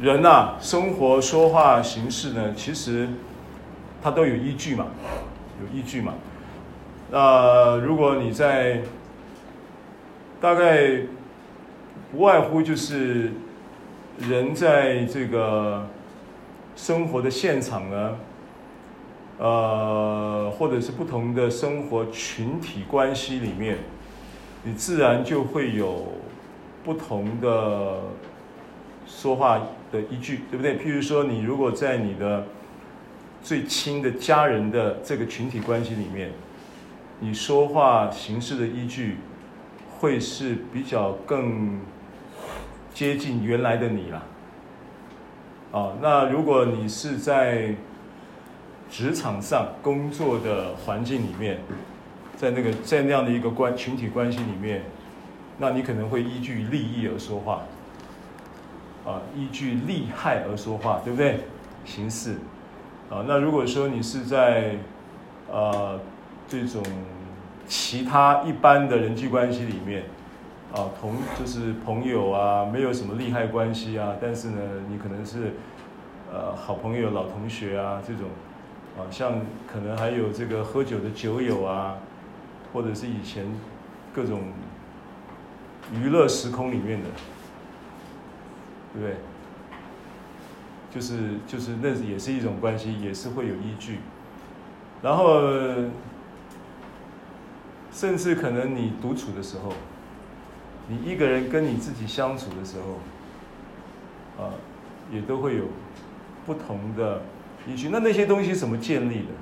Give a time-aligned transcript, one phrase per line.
[0.00, 3.08] 人呐、啊，生活说话行事呢，其实
[4.02, 4.86] 它都有依据嘛，
[5.60, 6.14] 有依据嘛。
[7.10, 8.82] 那如果你在
[10.38, 11.00] 大概
[12.12, 13.32] 不外乎就是
[14.18, 15.86] 人在这个
[16.74, 18.16] 生活的现场呢，
[19.38, 23.78] 呃，或者是不同的生活群体关系里面，
[24.62, 26.12] 你自然就会有
[26.84, 28.00] 不同的
[29.06, 29.60] 说话
[29.92, 30.76] 的依据，对不对？
[30.78, 32.46] 譬如说，你如果在你的
[33.42, 36.30] 最亲的家人的这个群体关系里面，
[37.20, 39.18] 你说话形式的依据
[39.98, 41.80] 会是比较更
[42.92, 44.22] 接近原来的你啦。
[45.72, 47.74] 啊，那如果你是在
[48.90, 51.58] 职场上工作的环境里面，
[52.36, 54.82] 在那个在那样的一个关群体关系里面，
[55.58, 57.62] 那你可能会依据利益而说话，
[59.06, 61.40] 啊，依据利害而说话，对不对？
[61.84, 62.32] 形式，
[63.08, 64.74] 啊，那如果说你是在，
[65.50, 66.00] 呃，
[66.48, 66.82] 这种
[67.66, 70.02] 其他一般的人际关系里面，
[70.74, 75.54] 啊，同就是朋友啊，没有什么利害关系啊，但是呢，你可能是，
[76.32, 78.24] 呃，好朋友、老同学啊，这种。
[78.96, 81.96] 啊，像可能还有这个喝酒的酒友啊，
[82.72, 83.44] 或者是以前
[84.14, 84.40] 各种
[85.92, 87.08] 娱乐时空里面的，
[88.96, 89.16] 对不对？
[90.90, 93.98] 就是就是那也是一种关系，也是会有依据。
[95.02, 95.42] 然后，
[97.92, 99.74] 甚至可能你独处的时候，
[100.88, 104.54] 你一个人跟你自己相处的时候，啊，
[105.12, 105.64] 也都会有
[106.46, 107.20] 不同的。
[107.68, 109.32] 依据，那那些东西怎么建立的？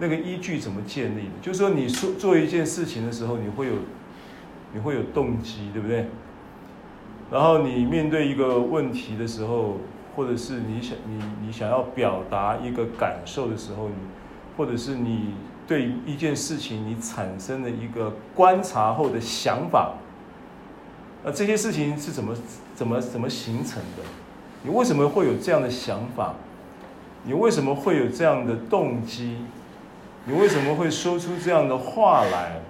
[0.00, 1.32] 那个依据怎么建立的？
[1.42, 3.74] 就是说，你说做一件事情的时候，你会有，
[4.72, 6.08] 你会有动机，对不对？
[7.30, 9.76] 然后你面对一个问题的时候，
[10.16, 13.94] 或者是你想你你想要表达一个感受的时候，你
[14.56, 15.34] 或者是你
[15.66, 19.94] 对一件事情你产生的一个观察后的想法，
[21.22, 22.34] 那这些事情是怎么
[22.74, 24.02] 怎么怎么形成的？
[24.62, 26.34] 你为什么会有这样的想法？
[27.22, 29.36] 你为什么会有这样的动机？
[30.24, 32.60] 你为什么会说出这样的话来？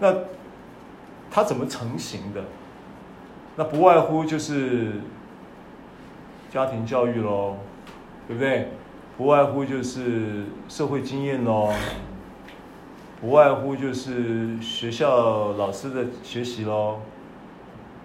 [0.00, 0.12] 那
[1.34, 2.44] 它怎么成型的？
[3.56, 4.92] 那不外乎就是
[6.48, 7.56] 家庭教育喽，
[8.28, 8.68] 对不对？
[9.18, 11.72] 不外乎就是社会经验喽，
[13.20, 17.00] 不外乎就是学校老师的学习喽，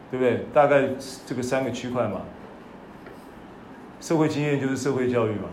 [0.10, 0.48] 对不对？
[0.52, 0.90] 大概
[1.28, 2.22] 这个三个区块嘛。
[4.02, 5.50] 社会经验就是社会教育嘛，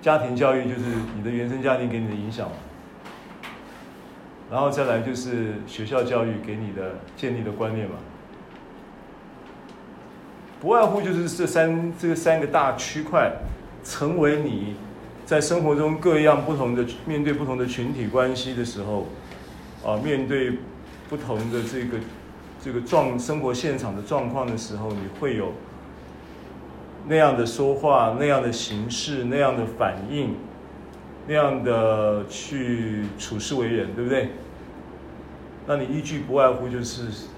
[0.00, 0.80] 家庭教育就是
[1.14, 2.56] 你的原生家庭给你的影响嘛，
[4.50, 7.94] 然后再来就是学校教育给你的建立的观念嘛，
[10.60, 13.32] 不外乎就是这三这三个大区块，
[13.84, 14.74] 成为你
[15.24, 19.06] 在生活中各样不同的面对不同的群体关系的时候，
[19.86, 20.58] 啊，面对
[21.08, 21.98] 不同的这个
[22.60, 25.52] 这个状生活现场的状况的时候，你会有。
[27.08, 30.34] 那样的说话，那样的形式，那样的反应，
[31.30, 34.30] 那样的去处事为人，对不对？
[35.64, 37.28] 那你依据不外乎就是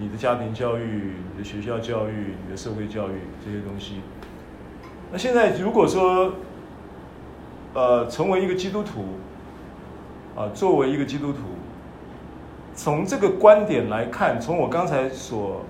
[0.00, 3.12] 你的家庭教育、你的学校教育、你的社会教育
[3.44, 4.00] 这些东西。
[5.12, 6.32] 那现在如果说，
[7.72, 9.04] 呃，成为一个基督徒，
[10.34, 11.38] 啊，作为一个基督徒，
[12.74, 15.64] 从这个观点来看，从我刚才所。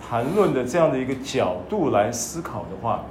[0.00, 3.04] 谈论的这样的一个角度来思考的话，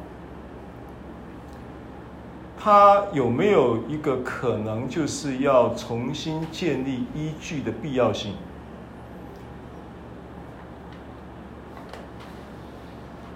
[2.60, 8.34] 他有没有一个可能，就是要重新建立依据的必要性？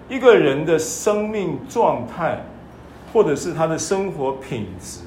[0.08, 2.44] 一个人的生命状态，
[3.12, 5.00] 或者是他的生活品质，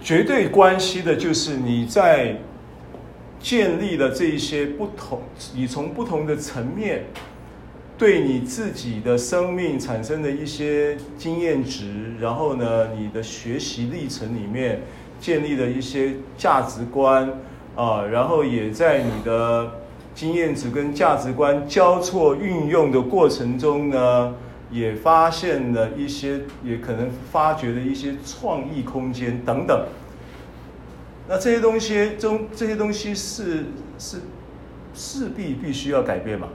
[0.00, 2.36] 绝对关系的就是你在。
[3.40, 5.20] 建立了这一些不同，
[5.54, 7.04] 你从不同的层面，
[7.96, 14.82] 对你自己的生命产生的一些经验值，然后呢，你的学习历程里面
[15.20, 17.38] 建立了一些价值观
[17.76, 19.74] 啊，然后也在你的
[20.12, 24.34] 经验值跟价值观交错运用的过程中呢，
[24.72, 29.86] 也发现了一些，也可能发掘了一些创意空间等等。
[31.28, 33.66] 那这些东西中，这些东西是
[33.98, 34.18] 是
[34.94, 36.48] 势必必须要改变嘛？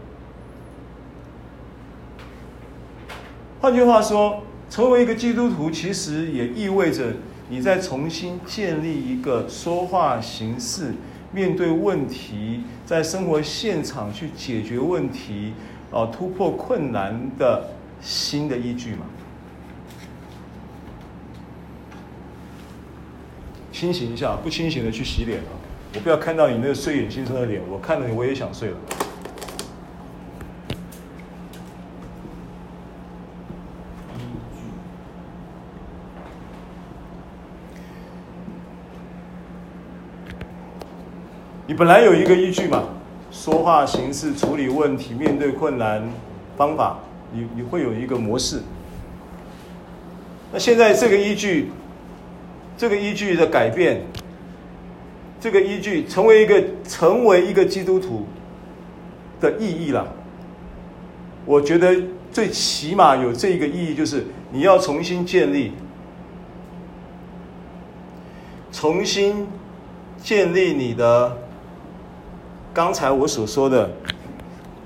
[3.61, 7.13] 换句话说，成为一个基督徒，其实也意味着
[7.49, 10.93] 你在重新建立一个说话形式
[11.33, 15.53] 面对问题，在生活现场去解决问题，
[15.91, 19.05] 啊，突破困难的新的依据嘛。
[23.73, 25.51] 清醒一下，不清醒的去洗脸啊！
[25.95, 28.77] 我不要看到你那个睡眼惺忪的脸，我看了你我也想睡了。
[41.69, 42.83] 你本来有一个依据嘛，
[43.29, 46.01] 说话形式、处理问题、面对困难
[46.57, 46.97] 方法，
[47.31, 48.63] 你你会有一个模式。
[50.51, 51.69] 那现在这个依据，
[52.75, 54.01] 这个依据的改变，
[55.39, 58.25] 这个依据成为一个成为一个基督徒
[59.39, 60.11] 的意义了。
[61.45, 61.95] 我觉得
[62.31, 65.73] 最起码有这一个意义，就是你要重新建立，
[68.71, 69.45] 重新
[70.17, 71.37] 建立你的。
[72.73, 73.89] 刚才我所说的，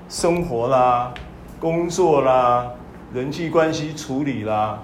[0.08, 1.12] 生活啦、
[1.60, 2.66] 工作啦、
[3.12, 4.78] 人际关系处理啦，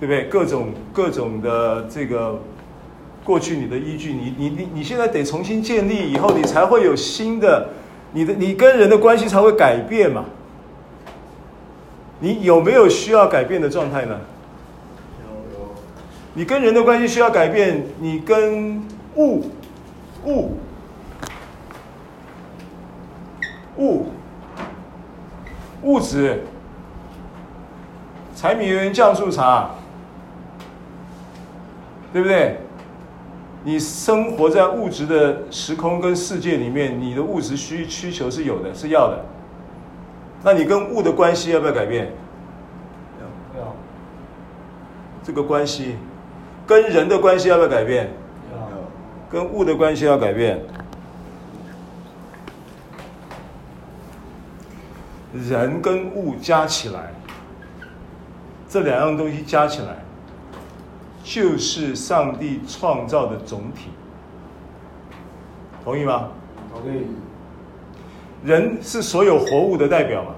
[0.00, 0.24] 对不对？
[0.24, 2.40] 各种各种的这个
[3.24, 7.68] 过去你的依据，你你你你现在得重新建立，以后你才会有新的，
[8.12, 10.24] 你的你跟人的关系才会改变嘛。
[12.18, 14.18] 你有没有需要改变的状态呢？
[15.22, 15.68] 有有。
[16.34, 18.82] 你跟人的关系需要改变，你跟
[19.14, 19.44] 物
[20.26, 20.56] 物。
[23.80, 24.06] 物
[25.82, 26.44] 物质，
[28.36, 29.70] 柴米油盐酱醋茶，
[32.12, 32.58] 对不对？
[33.62, 39.24] 你生活在物质的时空跟世界里面，你的物质需需求是有的，是要的。
[40.42, 42.06] 那你跟物的关系要不要改变？
[43.54, 43.60] 要。
[43.60, 43.74] 要。
[45.22, 45.96] 这个关系，
[46.66, 48.10] 跟人的关系要不要改变？
[48.50, 48.58] 要。
[49.30, 50.58] 跟物的关系要改变。
[55.32, 57.12] 人跟物加起来，
[58.68, 59.96] 这两样东西加起来，
[61.22, 63.90] 就是上帝创造的总体。
[65.84, 66.30] 同意吗？
[66.72, 67.06] 同意。
[68.44, 70.30] 人是所有活物的代表嘛？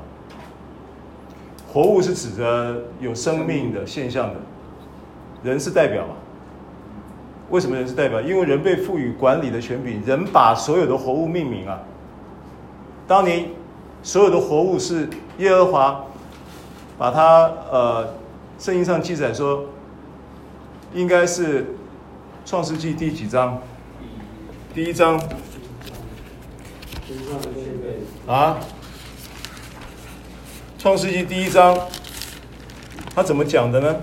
[1.73, 4.35] 活物是指着有生命的现象的，
[5.43, 6.15] 人是代表嘛？
[7.49, 8.21] 为什么人是代表？
[8.21, 11.81] 因为人被赋予管理的权柄，人把所有的活物命名啊。
[13.07, 13.55] 当你。
[14.03, 15.09] 所有的活物是
[15.39, 16.05] 耶和华
[16.99, 18.15] 把它呃，
[18.59, 19.67] 圣经上记载说，
[20.93, 21.75] 应该是
[22.45, 23.61] 创世纪第几章？
[24.75, 25.21] 第一章。
[28.27, 28.57] 啊？
[30.79, 31.79] 创世纪第一章，
[33.15, 33.97] 他怎么讲的呢？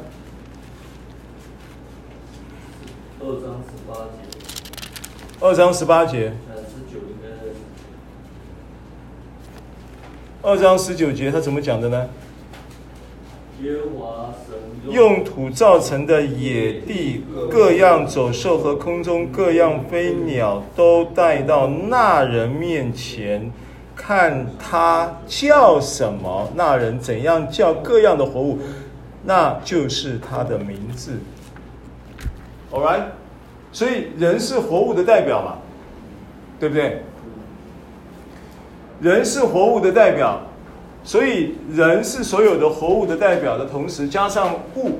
[3.20, 4.10] 二章十八节。
[5.42, 6.34] 二章十八节。
[10.42, 12.10] 二章十九节，他怎么讲的呢？
[13.62, 14.56] 耶和华神
[14.90, 23.52] 用土造成的野地各样走兽和空中各样飞鸟，都带到那人面前，
[23.98, 28.60] 看他叫什么，那人怎样叫各样的活物，
[29.26, 31.20] 那就是他的名字。
[32.72, 33.02] All right，
[33.74, 35.58] 所以人是活物的代表嘛，
[36.62, 37.04] 对不对？
[39.02, 40.42] 人是活物的代表，
[41.06, 45.00] 所以人是所有的活物的代表的同时，加上物，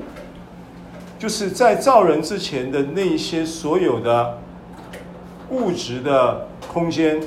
[1.18, 4.38] 就是在造人之前的那些所有的
[5.50, 7.20] 物质的空间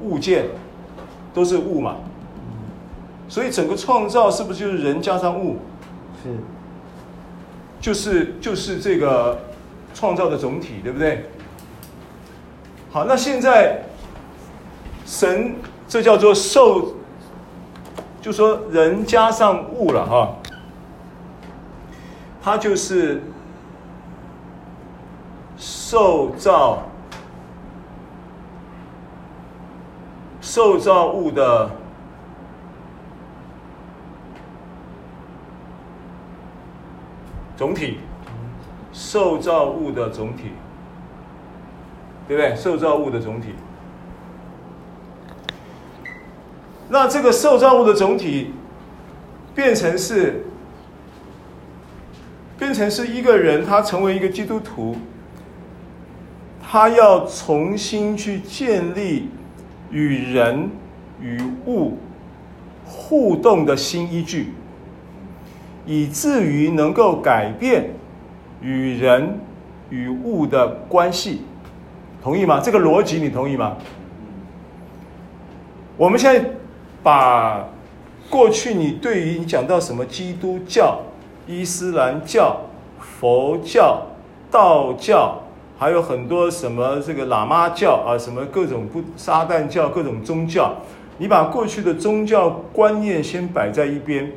[0.00, 0.46] 物件，
[1.32, 1.96] 都是物嘛。
[3.28, 5.58] 所以整个创造是不是就是人加上物？
[6.24, 6.30] 是，
[7.80, 9.38] 就是就是这个
[9.94, 11.26] 创造的总体，对不对？
[12.90, 13.84] 好，那现在
[15.06, 15.54] 神。
[15.92, 16.94] 这叫做受，
[18.22, 20.34] 就说人加上物了哈，
[22.42, 23.22] 它就是
[25.58, 26.78] 受造
[30.40, 31.70] 受造物的
[37.54, 37.98] 总体，
[38.94, 40.52] 受造物的总体，
[42.26, 42.56] 对不对？
[42.56, 43.54] 受造物的总体。
[46.92, 48.50] 那这个受造物的总体，
[49.54, 50.44] 变成是，
[52.58, 54.94] 变成是一个人，他成为一个基督徒，
[56.62, 59.30] 他要重新去建立
[59.90, 60.68] 与人
[61.18, 61.96] 与物
[62.84, 64.52] 互动的新依据，
[65.86, 67.94] 以至于能够改变
[68.60, 69.40] 与人
[69.88, 71.40] 与物的关系，
[72.22, 72.60] 同意吗？
[72.62, 73.78] 这个逻辑你同意吗？
[75.96, 76.50] 我们现在
[77.02, 77.68] 把
[78.30, 81.00] 过去你对于你讲到什么基督教、
[81.46, 82.60] 伊斯兰教、
[83.00, 84.06] 佛教、
[84.50, 85.42] 道教，
[85.78, 90.74] 还有很多什么这个喇嘛教啊，什么各种不撒旦教、各种宗教，
[91.18, 94.32] 你把过去的宗教观念先摆在一边。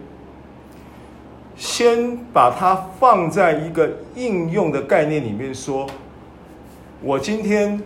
[1.57, 5.87] 先把它放在一个应用的概念里面说，
[7.01, 7.81] 我今天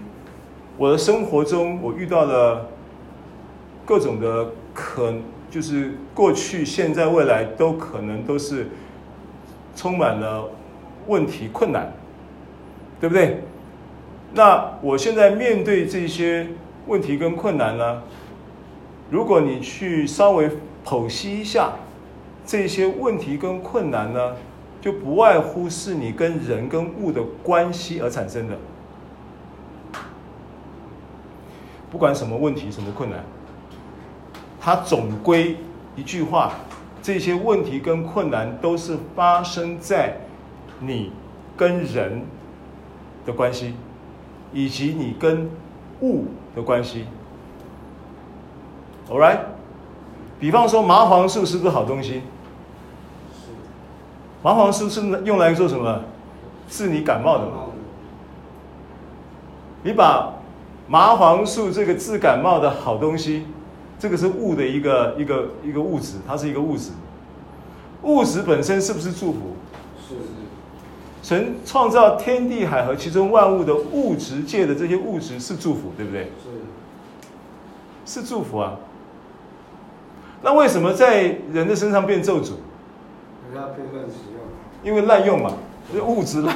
[0.75, 2.65] 我的生活中，我遇到了
[3.86, 5.13] 各种的可，
[5.49, 8.67] 就是过去、现在、未来都可能都是
[9.75, 10.49] 充满了
[11.07, 11.91] 问题、困难，
[12.99, 13.41] 对不对？
[14.33, 16.47] 那我现在面对这些
[16.88, 18.01] 问题跟困难呢，
[19.09, 20.49] 如果你去稍微
[20.85, 21.73] 剖析一下。
[22.45, 24.35] 这些问题跟困难呢，
[24.81, 28.57] 就不外乎是你跟人跟物的关系而产生的。
[31.91, 33.23] 不管什么问题、什么困难，
[34.61, 35.57] 它总归
[35.95, 36.53] 一句话：
[37.01, 40.17] 这些问题跟困难都是发生在
[40.79, 41.11] 你
[41.55, 42.21] 跟人
[43.25, 43.73] 的关系，
[44.53, 45.49] 以及你跟
[46.01, 46.25] 物
[46.55, 47.05] 的关系。
[49.09, 49.39] All right？
[50.39, 52.21] 比方说，麻黄素是不是好东西？
[54.41, 56.01] 麻黄素是用来做什么？
[56.69, 57.65] 治你感冒的嘛。
[59.83, 60.33] 你把
[60.87, 63.45] 麻黄素这个治感冒的好东西，
[64.00, 66.91] 这个是物的一个一个一个物质，它是一个物质。
[68.03, 69.39] 物质本身是不是祝福？
[70.08, 70.15] 是。
[71.22, 76.32] 神创造天地海和其中万物的物质界的这些物质是祝福，对不对？
[78.06, 78.22] 是。
[78.22, 78.77] 是祝福啊。
[80.41, 82.53] 那为什么在人的身上变咒诅？
[84.82, 85.51] 因为滥用嘛，
[86.08, 86.56] 物质滥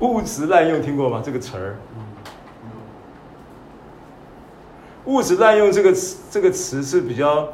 [0.00, 1.22] 物质滥用听过吗？
[1.24, 1.76] 这个词儿，
[5.06, 7.48] 物质滥用这个词这个词是比较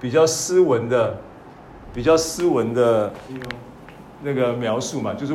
[0.00, 1.18] 比较斯文的，
[1.92, 3.12] 比较斯文的
[4.22, 5.34] 那个描述嘛，就是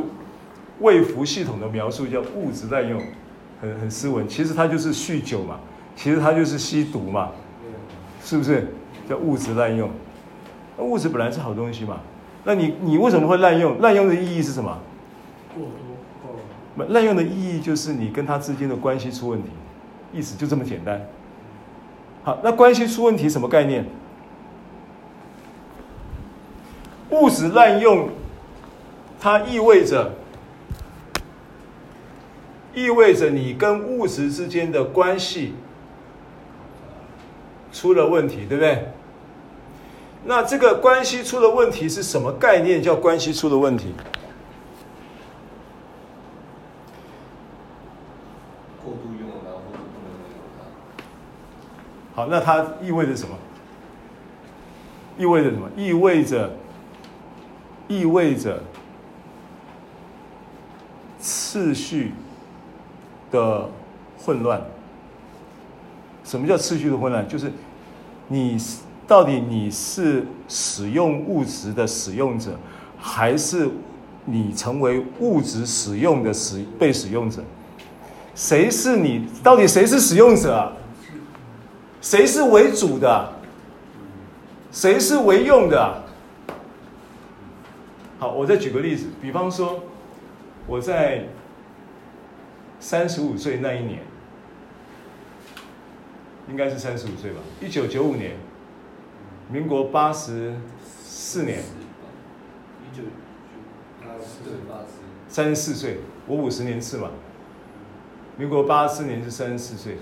[0.79, 3.01] 卫服系统的描述叫物质滥用，
[3.61, 4.27] 很很斯文。
[4.27, 5.59] 其实它就是酗酒嘛，
[5.95, 7.31] 其实它就是吸毒嘛，
[8.23, 8.67] 是不是？
[9.07, 9.89] 叫物质滥用，
[10.77, 11.99] 那物质本来是好东西嘛。
[12.43, 13.79] 那你你为什么会滥用？
[13.81, 14.79] 滥用的意义是什么？
[15.53, 16.85] 过多。
[16.87, 19.49] 滥用的意义就是你跟他之间的关系出问题，
[20.11, 20.99] 意思就这么简单。
[22.25, 23.85] 好，那关系出问题什么概念？
[27.11, 28.09] 物质滥用，
[29.19, 30.11] 它意味着
[32.73, 35.53] 意味着你跟物质之间的关系
[37.71, 38.87] 出了问题，对不对？
[40.25, 42.81] 那这个关系出了问题是什么概念？
[42.81, 43.93] 叫关系出了问题。
[48.83, 50.41] 过度用了，然后不能用
[52.14, 52.14] 它。
[52.29, 53.35] 那它意味着什么？
[55.17, 55.69] 意味着什么？
[55.75, 56.51] 意味着，
[57.87, 58.61] 意味着
[61.19, 62.11] 次序
[63.31, 63.69] 的
[64.17, 64.61] 混乱。
[66.23, 67.27] 什么叫次序的混乱？
[67.27, 67.51] 就是
[68.27, 68.57] 你。
[69.07, 72.57] 到底你是使用物质的使用者，
[72.97, 73.69] 还是
[74.25, 77.43] 你成为物质使用的使被使用者？
[78.33, 79.27] 谁是你？
[79.43, 80.73] 到底谁是使用者啊？
[82.05, 83.33] 谁是为主的？
[84.71, 86.03] 谁是为用的？
[88.19, 89.85] 好，我再举个例子，比方说，
[90.67, 91.25] 我在
[92.79, 94.03] 三十五岁那一年，
[96.47, 98.33] 应该是三十五岁吧，一九九五年。
[99.49, 100.53] 民国八十
[101.03, 103.01] 四年，一九
[104.01, 107.09] 八四八四，三十四岁，我五十年次嘛。
[108.37, 109.97] 民国八十四年是三十四岁，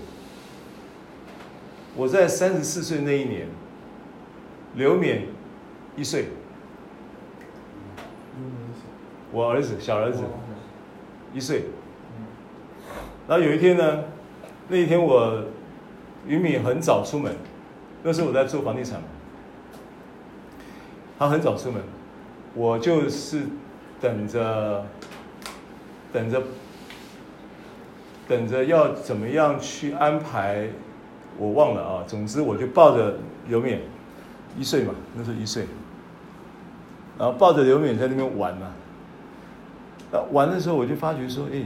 [1.96, 3.46] 我在三十四岁那一年，
[4.74, 5.20] 刘勉
[5.96, 6.26] 一岁，
[9.30, 10.22] 我儿子小儿子
[11.32, 11.66] 一岁，
[13.28, 14.04] 然后有一天呢，
[14.68, 15.44] 那一天我
[16.26, 17.34] 俞敏很早出门，
[18.02, 19.00] 那时候我在做房地产。
[21.16, 21.80] 他很早出门，
[22.54, 23.42] 我就是
[24.00, 24.84] 等着，
[26.12, 26.42] 等着，
[28.26, 30.68] 等着要怎么样去安排，
[31.38, 32.04] 我忘了啊。
[32.06, 33.16] 总之，我就抱着
[33.48, 33.78] 刘勉，
[34.58, 35.66] 一岁嘛，那时候一岁，
[37.18, 38.68] 然后抱着刘勉在那边玩嘛。
[40.12, 41.62] 那玩的时候，我就发觉说，哎，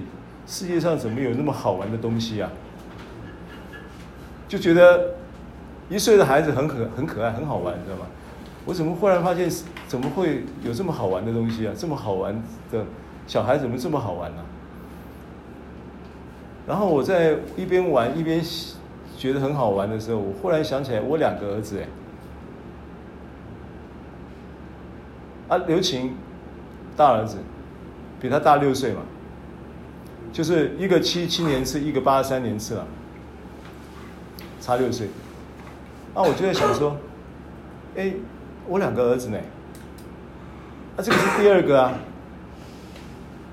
[0.47, 2.51] 世界上怎么有那么好玩的东西啊？
[4.49, 5.15] 就觉得
[5.89, 8.07] 一岁的孩子很可很可爱，很好玩，你知道吗？
[8.65, 9.51] 我怎么忽然发现，
[9.87, 11.73] 怎么会有这么好玩的东西啊？
[11.77, 12.35] 这么好玩
[12.71, 12.85] 的
[13.27, 14.43] 小孩怎么这么好玩呢、
[16.67, 18.43] 然后我在一边玩一边
[19.19, 21.81] 觉得很好玩的时候，我忽然想起来，我两个儿子
[25.49, 26.15] 哎，啊，刘琴
[26.97, 27.39] 大儿子
[28.21, 29.01] 比他大六岁嘛，
[30.33, 32.87] 就是一个七七年次，一个八三年次了，
[34.61, 35.09] 差六岁。
[36.15, 36.97] 啊，我就在想说，
[37.97, 38.13] 哎，
[38.69, 39.39] 我两个儿子呢？
[40.97, 41.93] 啊，这个是第二个啊。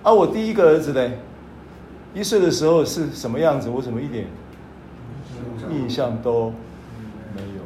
[0.04, 1.12] 啊，我第一个儿子呢？
[2.14, 3.68] 一岁的时候是什么样子？
[3.70, 4.28] 我怎么一点
[5.72, 6.54] 印象都
[7.36, 7.62] 没有？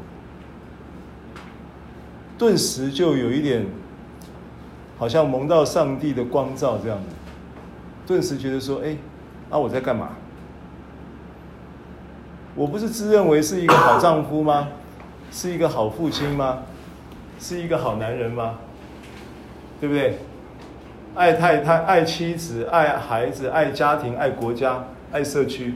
[2.37, 3.65] 顿时就有一点，
[4.97, 7.05] 好像蒙到上帝的光照这样子。
[8.07, 8.97] 顿时觉得说：“哎，
[9.49, 10.09] 啊，我在干嘛？
[12.55, 14.69] 我不是自认为是一个好丈夫吗？
[15.31, 16.59] 是一个好父亲吗？
[17.39, 18.55] 是一个好男人吗？
[19.79, 20.17] 对不对？”
[21.15, 25.73] 爱太太、爱妻子、爱孩子、爱家庭、爱国家、爱社区、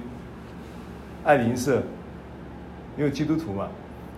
[1.25, 1.83] 爱邻舍，
[2.97, 3.67] 因为基督徒嘛，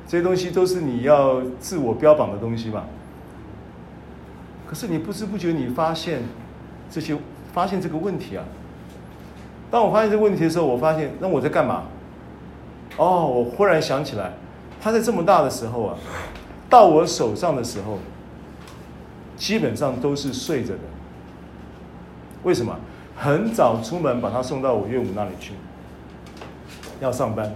[0.07, 2.83] 这些东西都是你要自我标榜的东西嘛。
[4.67, 6.23] 可是你不知不觉你发现
[6.89, 7.17] 这些，
[7.53, 8.43] 发现这个问题啊。
[9.71, 11.83] 当我发现这个问题的时候，我发现那我在干嘛？
[12.97, 14.33] 哦，我忽然想起来，
[14.81, 15.97] 他在这么大的时候啊，
[16.69, 17.99] 到我手上的时候，
[19.35, 20.79] 基本上都是睡着的。
[22.43, 22.77] 为什么？
[23.17, 25.53] 很早出门把他送到我岳母那里去，
[26.99, 27.53] 要上班。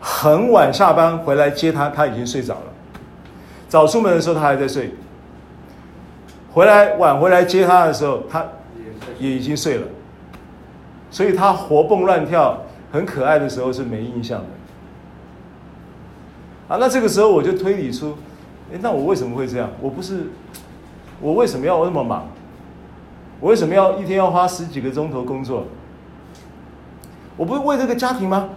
[0.00, 2.72] 很晚下班回来接他，他已经睡着了。
[3.68, 4.94] 早出门的时候他还在睡，
[6.52, 8.44] 回来晚回来接他的时候，他
[9.18, 9.86] 也已经睡了。
[11.10, 14.46] 所以他活蹦乱跳、很可爱的时候是没印象的。
[16.74, 18.16] 啊，那这个时候我就推理出，
[18.72, 19.68] 哎，那我为什么会这样？
[19.80, 20.28] 我不是，
[21.20, 22.28] 我为什么要那么忙？
[23.40, 25.64] 我为什么要一天要花十几个钟头工作？
[27.36, 28.50] 我不是为这个家庭吗？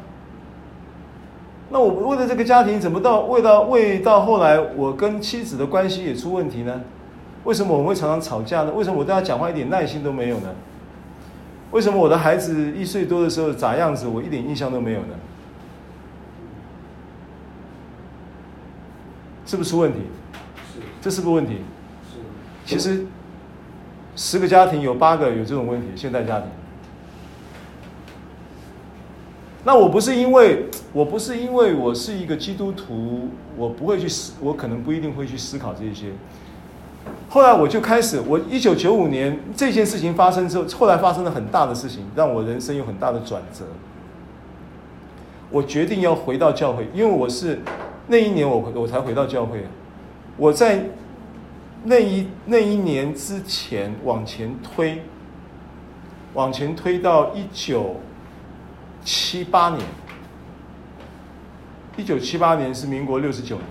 [1.73, 6.81] 那我为了这个家庭，怎么到为到为到后来，我跟妻子的关系也出问题呢？
[7.45, 8.71] 为什么我们会常常吵架呢？
[8.71, 10.49] 为什么我对他讲话一点耐心都没有呢？
[11.71, 15.15] 为什么我的孩子一岁多的时候咋样子，我一点印象都没有呢？
[19.47, 19.99] 是不是出问题？
[20.73, 21.57] 是，这是不是问题？
[22.13, 22.19] 是，
[22.65, 23.05] 其实。
[24.15, 26.47] 十个家庭有八个有这种问题，现代家庭。
[29.63, 36.07] 那我不是因为我不是因为我是一个基督徒，我不会去思，我可能不一定会去思考这些。
[37.29, 43.65] 后来我就开始，我一九九五年这件事情发生之后，后来发生了很大的事情，让我人生有很大的转折。
[45.49, 47.61] 我决定要回到教会，因为我是
[48.07, 49.65] 那一年我我才回到教会，
[50.37, 50.85] 我在。
[51.85, 55.01] 那一那一年之前往前推，
[56.33, 57.97] 往前推到一九
[59.03, 59.81] 七八年，
[61.97, 63.67] 一九七八年是民国六十九年，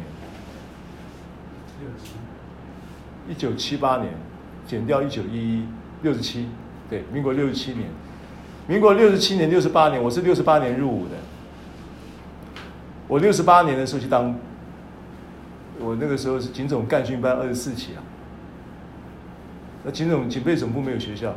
[3.29, 4.13] 一九七八年
[4.67, 5.67] 减掉一九一一
[6.03, 6.49] 六十七，
[6.89, 7.89] 对，民国六十七年，
[8.67, 11.17] 民国六十七年六十八年，我是六十八年入伍的，
[13.09, 14.35] 我六十八年的时候去当。
[15.81, 18.01] 我那个时候是警总干训班二十四期啊，
[19.83, 21.35] 那警总警备总部没有学校，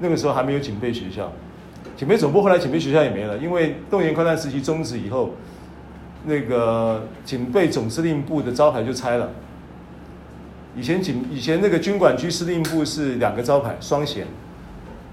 [0.00, 1.30] 那个时候还没有警备学校，
[2.02, 5.36] 警备总部后来警备学校也没了，因为动员戡乱时期终止以后，
[6.24, 9.30] 那个警备总司令部的招牌就拆了。
[10.76, 14.26] 以前警以前那个军管区司令部是两个招牌双衔，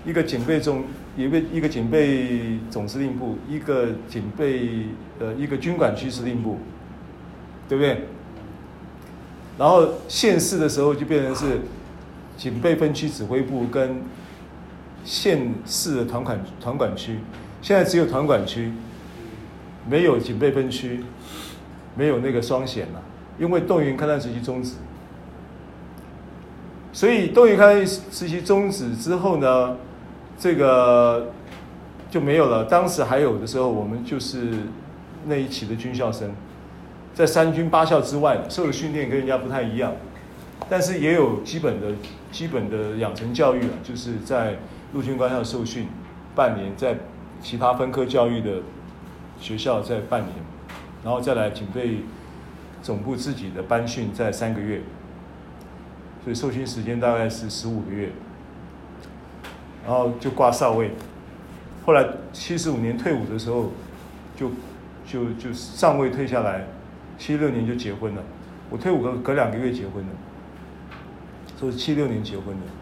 [0.04, 0.84] 一个警备总
[1.16, 4.88] 一个一个警备总司令部，一个警备
[5.20, 6.58] 呃一个军管区司令部。
[7.68, 8.06] 对不对？
[9.60, 11.62] 然后县市的时候就变成是
[12.36, 14.02] 警备分区指挥部跟
[15.04, 17.20] 县市的团管团管区，
[17.62, 18.72] 现在只有团管区，
[19.90, 21.04] 没有警备分区，
[21.96, 23.02] 没有那个双险了，
[23.40, 24.76] 因为动员戡乱时期终止。
[26.92, 29.78] 所以动员戡乱时期终止之后呢，
[30.38, 31.32] 这个
[32.10, 32.66] 就没有了。
[32.66, 34.52] 当时还有的时候，我们就是
[35.26, 36.34] 那一期的军校生。
[37.14, 39.94] 在三军八校之外受的训练跟人家不太一样，
[40.70, 41.88] 但是也有基本的、
[42.32, 44.58] 基本的养成教育了，就是在
[44.94, 45.88] 陆军官校受训
[46.36, 46.98] 半年，在
[47.42, 48.62] 其他分科教育的
[49.40, 50.34] 学校在半年，
[51.04, 52.00] 然后再来警备
[52.82, 54.82] 总部自己的班训在三个月，
[56.24, 58.10] 所以受训时间大概是十五个月，
[59.86, 60.92] 然后就挂少尉，
[61.86, 63.72] 后来七十五年退伍的时候
[64.36, 64.52] 就，
[65.06, 66.66] 就就上尉退下来。
[67.18, 68.24] 七六年就结婚了，
[68.70, 70.14] 我退伍隔隔两个月结婚的，
[71.58, 72.79] 所以七六年结婚的。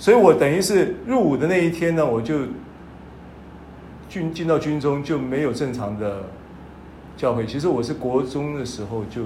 [0.00, 2.46] 所以我等于是入伍的那一天呢，我就
[4.08, 6.22] 军进到军中就没有正常的
[7.18, 7.46] 教会。
[7.46, 9.24] 其实我是国中的时候就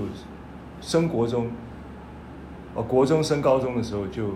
[0.81, 1.49] 升国中，
[2.75, 4.31] 呃，国中升高中的时候就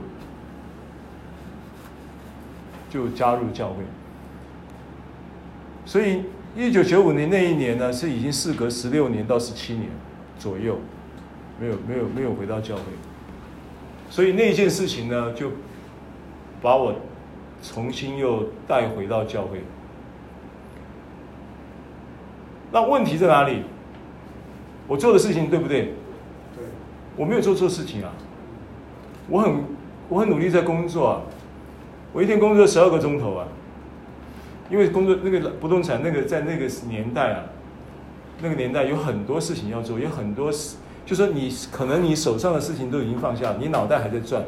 [2.88, 3.82] 就加入教会。
[5.84, 6.22] 所以
[6.56, 9.88] 一九九五年那一年呢，是已经事隔十六年到十七年
[10.38, 10.78] 左右，
[11.60, 12.82] 没有没有没有回到教会。
[14.08, 15.50] 所以那件事情呢，就。
[16.60, 16.94] 把我
[17.62, 19.62] 重新又带回到教会，
[22.70, 23.62] 那问题在哪里？
[24.86, 25.94] 我做的事情对不对？
[26.56, 26.64] 对，
[27.16, 28.12] 我没有做错事情啊。
[29.28, 29.64] 我很
[30.08, 31.20] 我很努力在工作啊，
[32.12, 33.46] 我一天工作十二个钟头啊。
[34.70, 37.44] 因为工作那个不动产那个在那个年代啊，
[38.42, 44.44] 那个年代有很多事情要做，有很多事，就说你可能你手上的事情都已经放下，你脑袋还在转。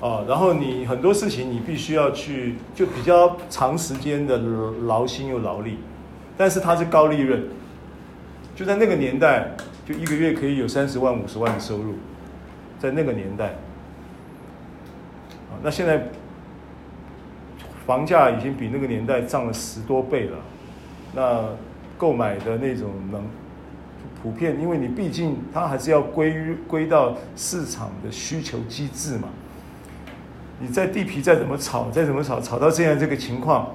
[0.00, 4.38] 哦，然后你很多事情你必须要去，就比较长时间的
[4.84, 5.78] 劳心又劳力，
[6.36, 7.42] 但是它是高利润，
[8.54, 11.94] 就在那个年代，就一个月可以有三十万、五十万的收入，
[12.78, 13.46] 在那个年代，
[15.50, 16.06] 啊，那现在
[17.84, 20.36] 房价已经比那个年代涨了十多倍了，
[21.12, 21.44] 那
[21.96, 23.20] 购买的那种能
[24.22, 29.28] 普遍，因为你毕竟它还是要归于归到市场的需求机制嘛。
[30.60, 33.74] 你在地皮再怎么炒，再怎么炒，炒到现在这个情况，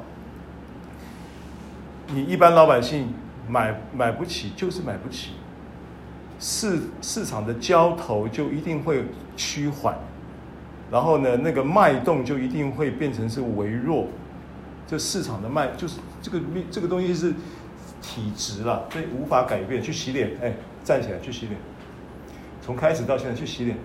[2.07, 3.13] 你一般老百姓
[3.47, 5.31] 买买不起，就是买不起。
[6.39, 9.05] 市市场的交投就一定会
[9.37, 9.95] 趋缓，
[10.91, 14.07] 然后呢，那个脉动就一定会变成是微弱。
[14.85, 17.33] 这市场的脉就是这个这个东西是
[18.01, 19.81] 体质了，所以无法改变。
[19.81, 21.57] 去洗脸，哎，站起来去洗脸。
[22.61, 23.77] 从开始到现在去洗脸。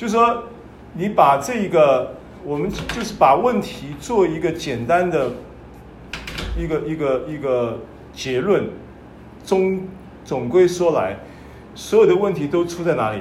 [0.00, 0.44] 就是说，
[0.94, 5.30] 你把这一个，我们就是把问题做一个简单的
[6.56, 7.78] 一个一个一个
[8.10, 8.70] 结论，
[9.44, 9.86] 总
[10.24, 11.18] 总归说来，
[11.74, 13.20] 所有的问题都出在哪里？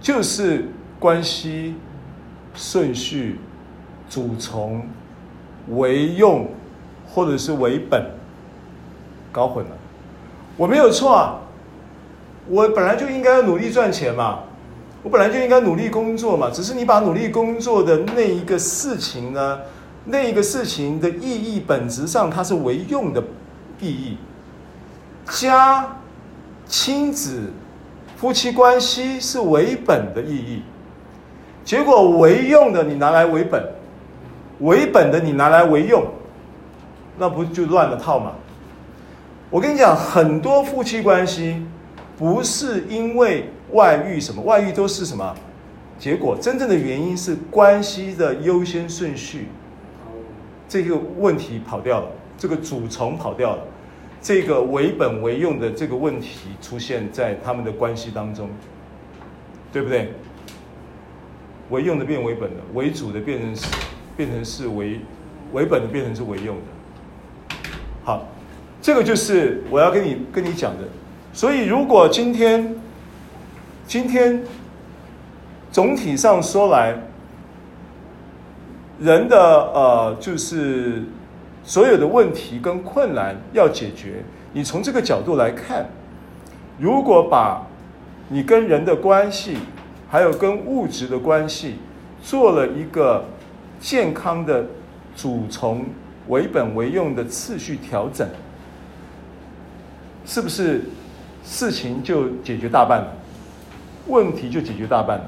[0.00, 0.66] 就是
[0.98, 1.76] 关系、
[2.52, 3.38] 顺序、
[4.10, 4.84] 主从、
[5.68, 6.48] 为用，
[7.06, 8.10] 或者是为本，
[9.30, 9.70] 搞混了。
[10.56, 11.42] 我没有错啊。
[12.48, 14.40] 我本来就应该努力赚钱嘛，
[15.02, 16.50] 我本来就应该努力工作嘛。
[16.50, 19.60] 只是你把努力工作的那一个事情呢，
[20.06, 23.22] 那一个事情的意义本质上它是为用的
[23.80, 24.16] 意义，
[25.26, 25.96] 家、
[26.66, 27.52] 亲子、
[28.16, 30.62] 夫妻关系是为本的意义。
[31.64, 33.62] 结果为用的你拿来为本，
[34.60, 36.02] 为本的你拿来为用，
[37.18, 38.32] 那不就乱了套吗？
[39.50, 41.62] 我跟你讲，很多夫妻关系。
[42.18, 45.34] 不是因为外遇什么，外遇都是什么？
[46.00, 49.46] 结果真正的原因是关系的优先顺序，
[50.68, 53.62] 这个问题跑掉了，这个主从跑掉了，
[54.20, 58.48] 这个为本为用的这个问题出现在他们的关系当中，
[59.72, 60.12] 对不对？
[61.70, 63.66] 为用的变为本的，为主的变成是
[64.16, 65.00] 变成是为
[65.52, 67.56] 为本的变成是为用的。
[68.02, 68.26] 好，
[68.80, 70.84] 这个就是我要跟你跟你讲的。
[71.32, 72.74] 所以，如果今天，
[73.86, 74.42] 今天
[75.70, 76.96] 总体上说来，
[78.98, 79.38] 人的
[79.72, 81.04] 呃，就是
[81.62, 85.88] 所有的问题跟困难要解决，你从这个角度来看，
[86.78, 87.66] 如果把
[88.28, 89.58] 你跟人的关系，
[90.10, 91.76] 还有跟物质的关系，
[92.20, 93.24] 做了一个
[93.78, 94.66] 健康的
[95.14, 95.84] 主从
[96.26, 98.28] 为本为用的次序调整，
[100.24, 100.82] 是不是？
[101.50, 103.08] 事情就解决大半了，
[104.06, 105.24] 问题就解决大半了。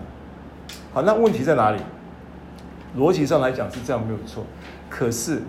[0.93, 1.81] 好，那问题在哪里？
[2.99, 4.45] 逻辑上来讲是这样没有错，
[4.91, 5.41] 可是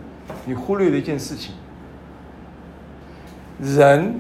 [0.46, 1.54] 你忽略了一件事情：
[3.60, 4.16] 人，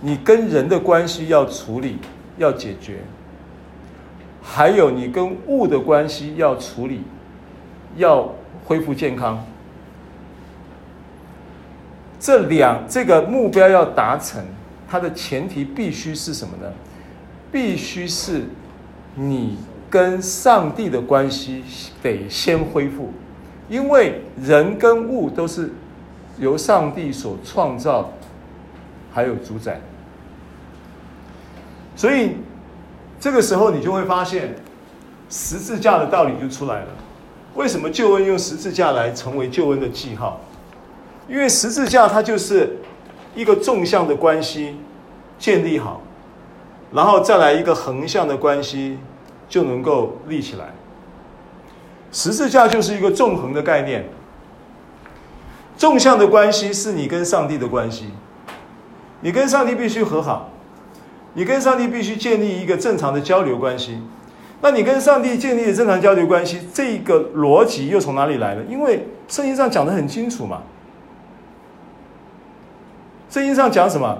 [0.00, 1.98] 你跟人的关系要处理、
[2.38, 3.00] 要解决，
[4.42, 7.02] 还有你跟物的关系要处理、
[7.96, 8.32] 要
[8.64, 9.44] 恢复健康，
[12.18, 14.42] 这两这个目标要达成。
[14.88, 16.72] 它的前提必须是什么呢？
[17.50, 18.44] 必须是
[19.14, 19.56] 你
[19.88, 21.62] 跟上帝的关系
[22.02, 23.12] 得先恢复，
[23.68, 25.72] 因为人跟物都是
[26.38, 28.12] 由上帝所创造，
[29.12, 29.80] 还有主宰。
[31.94, 32.32] 所以
[33.20, 34.56] 这个时候你就会发现
[35.30, 36.88] 十字架的道理就出来了。
[37.54, 40.40] 为什么救恩用十字架来成为救恩的记号？
[41.28, 42.76] 因为十字架它就是
[43.34, 44.76] 一个纵向的关系
[45.38, 46.00] 建立好，
[46.92, 48.98] 然后再来一个横向的关系
[49.48, 50.66] 就能够立起来。
[52.12, 54.04] 十字架就是一个纵横的概念，
[55.76, 58.10] 纵向的关系是你跟上帝的关系，
[59.20, 60.50] 你跟上帝必须和好，
[61.32, 64.00] 你跟上帝必须建立一个正常的交流关系。
[64.60, 68.62] 那你跟上帝建立的正常交流关系，这个逻辑又从哪里来的？
[68.62, 70.62] 因为圣经上讲的很清楚嘛。
[73.34, 74.16] 圣经上讲什么？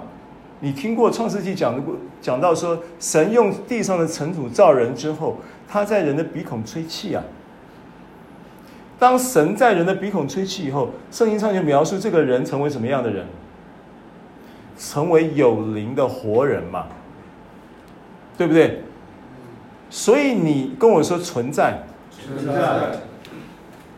[0.59, 5.37] 你听过创世纪讲的过，讲到说，神用地上的尘土造人之后，
[5.69, 7.23] 他在人的鼻孔吹气啊。
[8.99, 13.25] 当神在人的鼻孔吹气以后，圣经上就描述这个人成为什么样的人？
[14.77, 16.87] 成为有灵的活人嘛，
[18.37, 18.83] 对不对？
[19.89, 22.97] 所以你跟我说存在，存在，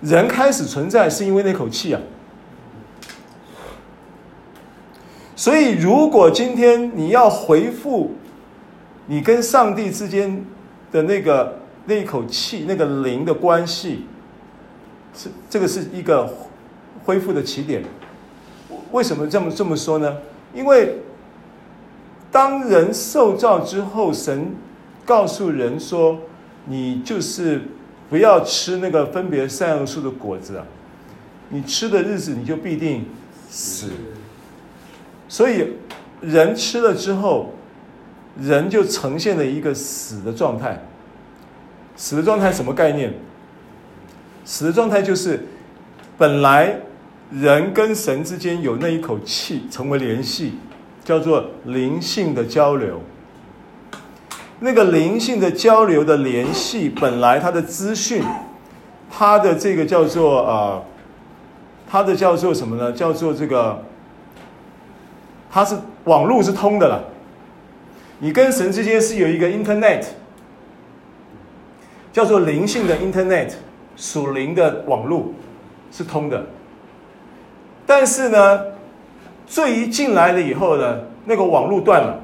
[0.01, 1.99] 人开始存在是因为那口气啊。
[5.37, 8.11] 所以如果今天你要回复
[9.05, 10.43] 你跟上帝之间
[10.91, 14.05] 的那个那一口气，那个灵的关系，
[15.15, 16.29] 是这个是一个
[17.05, 17.81] 恢复的起点。
[18.91, 20.17] 为什么这么这么说呢？
[20.53, 20.95] 因为
[22.29, 24.53] 当人受造之后，神。
[25.05, 26.17] 告诉人说，
[26.65, 27.61] 你就是
[28.09, 30.65] 不要吃那个分别善恶树的果子啊！
[31.47, 33.05] 你吃的日子，你就必定
[33.49, 33.87] 死。
[35.27, 35.73] 所以
[36.21, 37.53] 人吃了之后，
[38.39, 40.81] 人就呈现了一个死的状态。
[41.95, 43.13] 死的状态什么概念？
[44.45, 45.45] 死的状态就是
[46.17, 46.79] 本来
[47.31, 50.53] 人跟神之间有那一口气，成为联系，
[51.03, 53.01] 叫做灵性的交流。
[54.59, 58.23] 那个灵性的交流的联系，本来它的资讯，
[59.11, 60.83] 它的这个叫做呃，
[61.89, 62.91] 它的叫做什么呢？
[62.91, 63.83] 叫做这个，
[65.49, 67.03] 它是网络是通的了。
[68.19, 70.05] 你跟神之间是有一个 Internet，
[72.11, 73.51] 叫做灵性的 Internet，
[73.95, 75.33] 属灵的网络
[75.91, 76.45] 是通的。
[77.85, 78.61] 但是呢，
[79.45, 82.19] 罪一进来了以后呢，那个网络断了。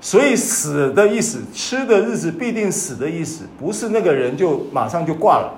[0.00, 5.52] 所以死的意思，吃的日子必定死的意思，不是那个人就马上就挂了，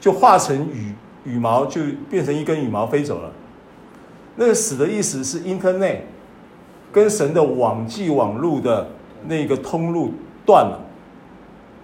[0.00, 0.92] 就化成羽
[1.24, 3.30] 羽毛，就变成一根羽毛飞走了。
[4.36, 5.98] 那个死的意思是 Internet
[6.92, 8.86] 跟神的网际网路的
[9.26, 10.12] 那个通路
[10.46, 10.80] 断了，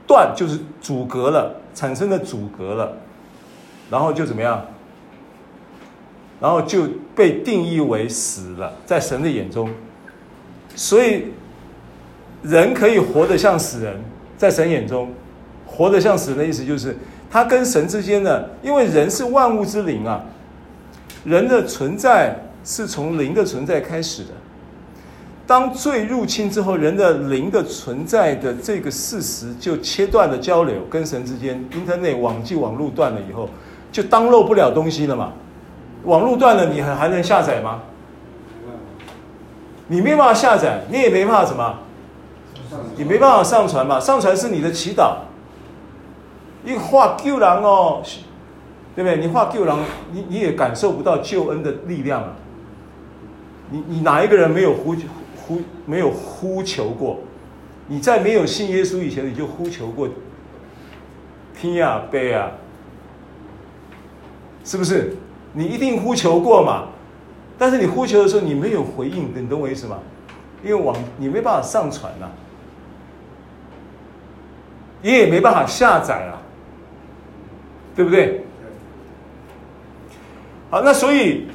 [0.06, 2.96] 断就是阻隔了，产生的阻隔了，
[3.90, 4.64] 然后就怎么样？
[6.40, 9.68] 然后就被定义为死了，在神的眼中，
[10.74, 11.26] 所以。
[12.44, 14.02] 人可以活得像死人，
[14.36, 15.08] 在神眼中，
[15.64, 16.98] 活得像死人的意思就是，
[17.30, 20.20] 他跟神之间呢，因为人是万物之灵啊，
[21.24, 24.30] 人的存在是从灵的存在开始的。
[25.46, 33.48] 当罪入侵之后，人的灵的存在的这个事实就切断了交流，跟神之间，Internet 网际网路断了以后，
[33.90, 35.32] 就 download 不了东西了嘛。
[36.04, 37.82] 网路断了，你还还能下载吗？
[39.88, 41.78] 你没办法下载，你也没办法什么。
[42.96, 44.00] 你没办法上传嘛？
[44.00, 45.16] 上传是你的祈祷。
[46.64, 48.00] 一个画救人哦，
[48.94, 49.16] 对不对？
[49.18, 49.76] 你画救人，
[50.12, 52.34] 你你也感受不到救恩的力量啊。
[53.70, 54.94] 你你哪一个人没有呼
[55.36, 57.20] 呼没有呼求过？
[57.88, 60.08] 你在没有信耶稣以前，你就呼求过
[61.58, 62.50] 天啊悲啊，
[64.64, 65.16] 是不是？
[65.52, 66.88] 你一定呼求过嘛？
[67.58, 69.98] 但是你呼求的时候，你没有回应，你懂我意思吗？
[70.62, 72.32] 因为网你没办法上传呐、啊。
[75.02, 76.40] 你也没办法下载啊，
[77.96, 78.44] 对不对？
[80.72, 81.48] 好，那所以，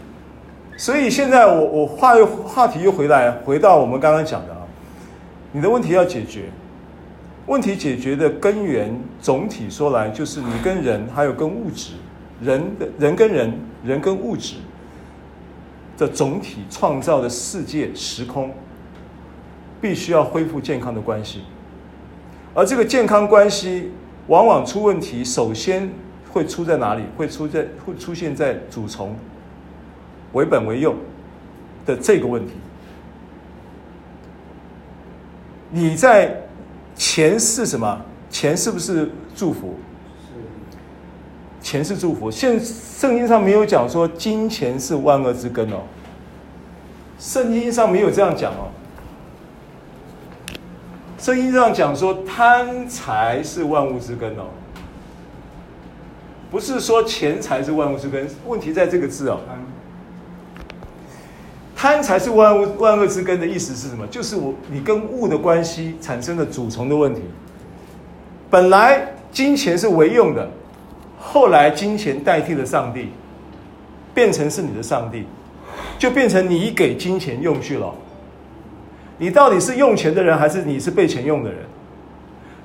[0.77, 4.62] 所以现在我我话又话题又回来，回到我们刚刚讲的啊，
[5.51, 6.51] 你的问题要解决，
[7.47, 11.93] 问题解决的根源，总体说来就是你跟人还有跟物质，
[12.43, 14.58] 人的人跟人，人跟物质
[15.97, 18.51] 的总体创造的世界时空，
[19.82, 21.41] 必须要恢复健康的关系。
[22.53, 23.89] 而这个健康关系
[24.27, 25.89] 往往出问题，首先
[26.38, 27.02] 会出在哪里？
[27.17, 29.15] 会出在会出现在主从
[30.34, 30.95] 为本为用
[31.84, 32.54] 的这个问题。
[35.71, 36.34] 你在
[36.95, 38.00] 钱是什么？
[38.30, 39.76] 钱是不是祝福？
[41.60, 42.30] 钱是祝福。
[42.30, 45.82] 现圣经上没有讲说金钱是万恶之根哦。
[47.17, 48.69] 圣经上没有这样讲哦。
[51.17, 54.45] 圣经上讲说，贪财是万物之根哦。
[56.49, 59.39] 不是说钱财是万物之根，问题在这个字哦。
[61.75, 64.07] 贪财是万物万恶之根的意思是什么？
[64.07, 67.21] 就是我你跟物的关系产生了主从的问题。
[68.49, 70.49] 本来金钱是为用的，
[71.19, 73.10] 后来金钱代替了上帝，
[74.13, 75.25] 变成是你的上帝，
[75.99, 77.93] 就变成你给金钱用去了。
[79.19, 81.60] 你到底是用钱的人，还是你是被钱用的人？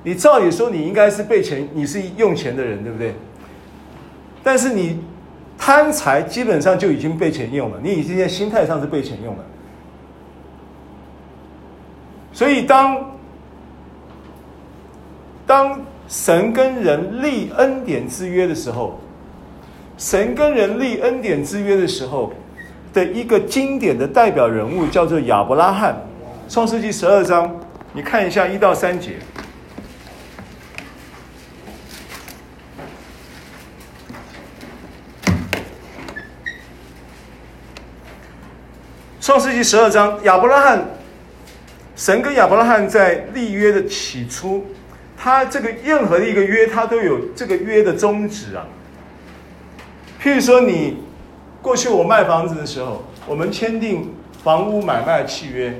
[0.03, 3.13] 你照理说你应该是被钱，你是用钱的人，对不对？
[4.43, 4.99] 但是你。
[5.55, 9.45] 贪财基本上就已经被钱用了，你已经在心态上是被钱用了。
[12.33, 13.11] 所以当
[15.47, 15.79] 当
[16.09, 18.99] 神跟人立恩典之约的时候，
[19.97, 22.33] 神跟人立恩典之约的时候
[22.91, 25.95] 的一个经典的代表人物叫做亚伯拉罕，
[26.53, 27.49] 《创世纪》十二章，
[27.93, 29.13] 你看一下一到三节。
[39.23, 40.85] 创世纪十二章，亚伯拉罕，
[41.95, 44.65] 神跟亚伯拉罕在立约的起初，
[45.17, 48.67] 他这个任何的一个约，他都有这个约的宗旨啊。
[50.21, 50.97] 譬如说，你
[51.61, 55.73] 过去我卖房子的时候，我们签订房屋买卖契约，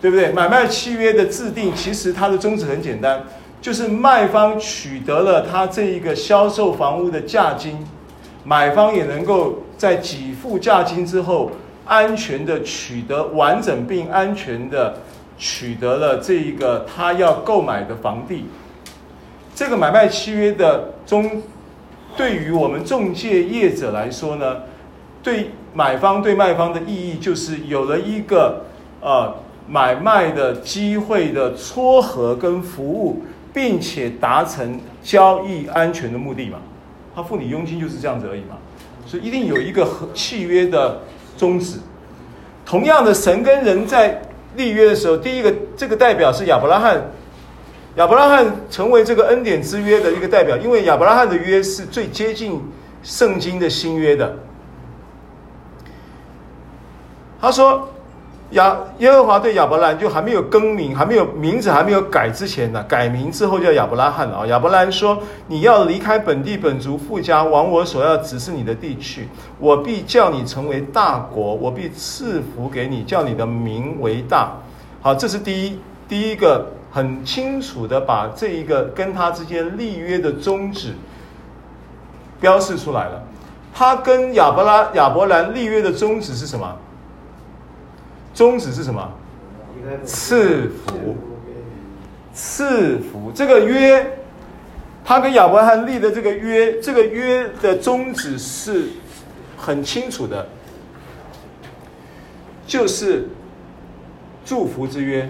[0.00, 0.30] 对不对？
[0.30, 3.24] 买卖契约的制定，其实它的宗旨很简单，
[3.60, 7.84] 就是卖方取得了他这一个销售房屋的价金，
[8.44, 11.50] 买方也能够在给付价金之后。
[11.84, 14.94] 安全的取得完整并安全的
[15.36, 18.44] 取得了这一个他要购买的房地，
[19.54, 21.42] 这个买卖契约的中，
[22.16, 24.62] 对于我们中介业者来说呢，
[25.22, 28.64] 对买方对卖方的意义就是有了一个
[29.00, 29.34] 呃
[29.66, 36.58] 买卖的机会的撮合跟服务，并且达成交易安全的目的嘛。
[37.14, 38.56] 他付你佣金就是这样子而已嘛，
[39.04, 41.00] 所以一定有一个契约的。
[41.42, 41.80] 宗旨，
[42.64, 44.22] 同样的，神跟人在
[44.54, 47.02] 立约的时候，第一个这个代表是亚伯拉罕，
[47.96, 52.62] 亚伯拉罕成为这个恩典之约的一个代表，因为亚伯拉罕的约是最接近
[53.02, 54.36] 圣经的新约的。
[57.40, 57.88] 他说。
[58.52, 64.46] 亚耶和华对亚伯兰就还没有更名，还没有名字还没有改之前呢，改名之后叫亚伯拉罕啊。
[64.46, 69.28] 亚伯兰说：“你要离开本地本族父家，往我所要指示你的地去。
[69.58, 74.52] 我必叫你成为大国，我必赐福给你，叫你的名为大。”
[75.00, 80.94] 好，这是第一第一个很清楚的把这一个跟他之间立约的宗旨
[82.38, 83.22] 标示出来了。
[83.74, 86.76] 他跟亚伯拉亚伯兰立约的宗旨是什么？
[88.34, 89.12] 宗旨是什么？
[90.04, 91.16] 赐福，
[92.32, 93.32] 赐福。
[93.34, 94.18] 这个约，
[95.04, 98.90] 他跟亚伯拉罕立的这个约，这个约的宗旨是
[99.56, 100.46] 很清楚的，
[102.66, 103.28] 就是
[104.44, 105.28] 祝福之约。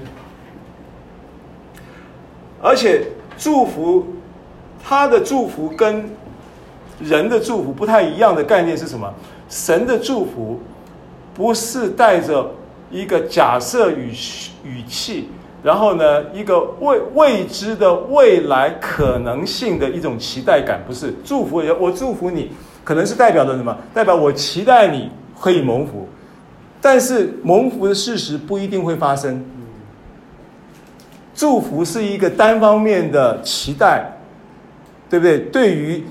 [2.60, 3.06] 而且
[3.38, 4.06] 祝福，
[4.84, 6.08] 他的祝福跟
[7.00, 9.12] 人的祝福不太一样的概念是什么？
[9.48, 10.60] 神的祝福
[11.34, 12.52] 不是带着。
[12.92, 14.12] 一个假设语
[14.62, 15.30] 语气，
[15.62, 21.72] 然后呢，一个未未知的未来可能性的一种期待感，不是祝福也。
[21.72, 22.52] 我祝福你，
[22.84, 23.74] 可能是代表着什么？
[23.94, 26.06] 代表我期待你可以蒙福，
[26.82, 29.42] 但是蒙福的事实不一定会发生。
[31.34, 34.18] 祝福是一个单方面的期待，
[35.08, 35.38] 对不对？
[35.38, 36.04] 对于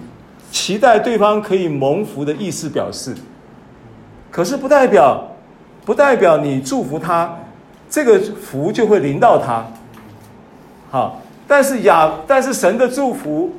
[0.50, 3.14] 期待对方可以蒙福的意思表示，
[4.32, 5.28] 可是不代表。
[5.86, 7.38] 不代表你祝福他，
[7.90, 9.66] 这个福就会临到他。
[10.90, 13.52] 好，但是亚，但是神的祝福，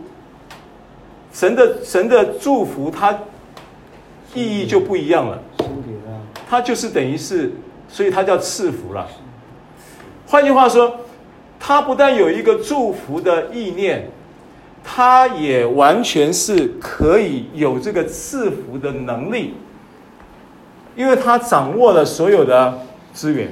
[1.32, 3.18] 神的神的祝福，它
[4.34, 5.42] 意义就不一样了。
[6.48, 7.50] 它就是等于是，
[7.88, 9.08] 所以它叫赐福了。
[10.26, 10.94] 换句话说，
[11.58, 14.10] 他不但有一个祝福的意念，
[14.84, 19.54] 他也完全是可以有这个赐福的能力。
[20.94, 22.78] 因为他掌握了所有的
[23.12, 23.48] 资源，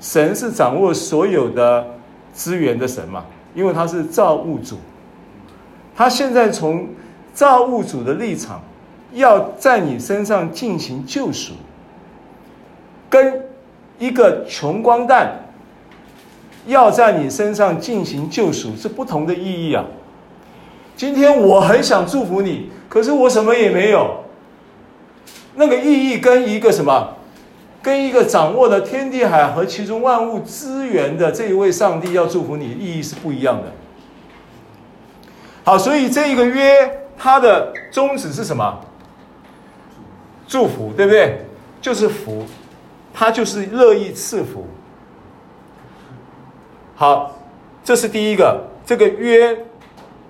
[0.00, 1.86] 神是掌握所有的
[2.32, 3.24] 资源的神嘛？
[3.54, 4.76] 因为他是造物主，
[5.94, 6.88] 他现在从
[7.34, 8.62] 造物主的立场，
[9.12, 11.52] 要在你身上进行救赎，
[13.10, 13.42] 跟
[13.98, 15.32] 一个穷光蛋
[16.66, 19.84] 要在你身上进行救赎是不同的意义啊。
[20.96, 24.21] 今天我很想祝福你，可是我什么也没有。
[25.54, 27.16] 那个意义跟一个什么，
[27.82, 33.72] 跟一个掌握了天地海和其中万物资源的这一位上帝要祝福你，意义是不一样的。
[35.64, 38.80] 好，所以这一个约它的宗旨是什么？
[40.48, 41.46] 祝福，对不对？
[41.80, 42.44] 就是福，
[43.12, 44.66] 他就是乐意赐福。
[46.94, 47.38] 好，
[47.82, 49.66] 这是第一个，这个约。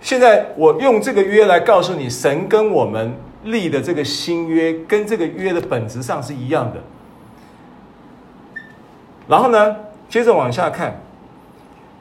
[0.01, 3.14] 现在我用这个约来告诉你，神跟我们
[3.45, 6.80] 立的这个新约，跟这个约的本质上是一样的。
[9.28, 9.76] 然后呢，
[10.09, 11.01] 接着往下看，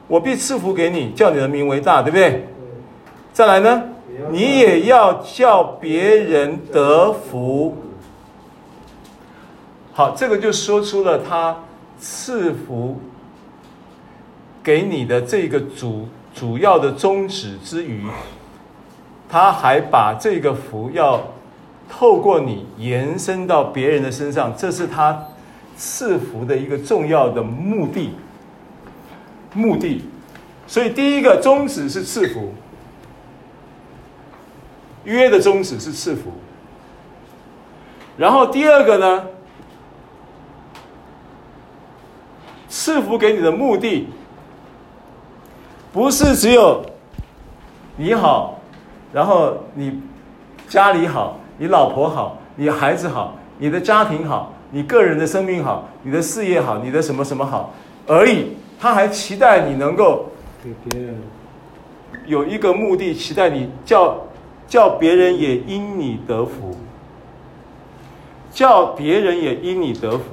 [0.08, 2.46] 我必赐福给你，叫你的名为大，对不对？
[3.32, 3.82] 再来呢，
[4.30, 7.76] 你也要叫别人得福。
[9.92, 11.56] 好，这个就说出了他
[11.98, 13.00] 赐福
[14.62, 16.08] 给你的这个主。
[16.34, 18.06] 主要的宗旨之余，
[19.32, 21.18] 他还把这个福要
[21.88, 25.24] 透过你延伸到别人的身上，这是他
[25.74, 28.10] 赐福的一个重要的目的。
[29.54, 30.02] 目的，
[30.66, 32.52] 所以第一个宗旨是赐福，
[35.04, 36.32] 约的宗旨是赐福。
[38.18, 39.24] 然后第二个呢，
[42.68, 44.08] 赐福给你的目的。
[45.90, 46.84] 不是只有
[47.96, 48.61] 你好，
[49.12, 50.00] 然后你
[50.68, 57.74] 家里好，你老婆好，你孩子好，你的家庭好，你个人的生命好，你的事业好，你的什么什么好
[58.06, 58.56] 而已。
[58.80, 60.26] 他还期待你能够
[60.64, 61.14] 给别人
[62.26, 64.16] 有一个目的，期待你叫
[64.66, 66.74] 叫别人也因你得福，
[68.50, 70.24] 叫别人也因你得福，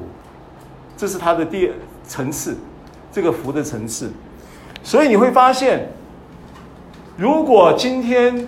[0.98, 1.72] 这是他的第
[2.04, 2.58] 层次，
[3.12, 4.12] 这个福的层次。
[4.82, 5.90] 所以你会发现，
[7.18, 8.48] 如果今天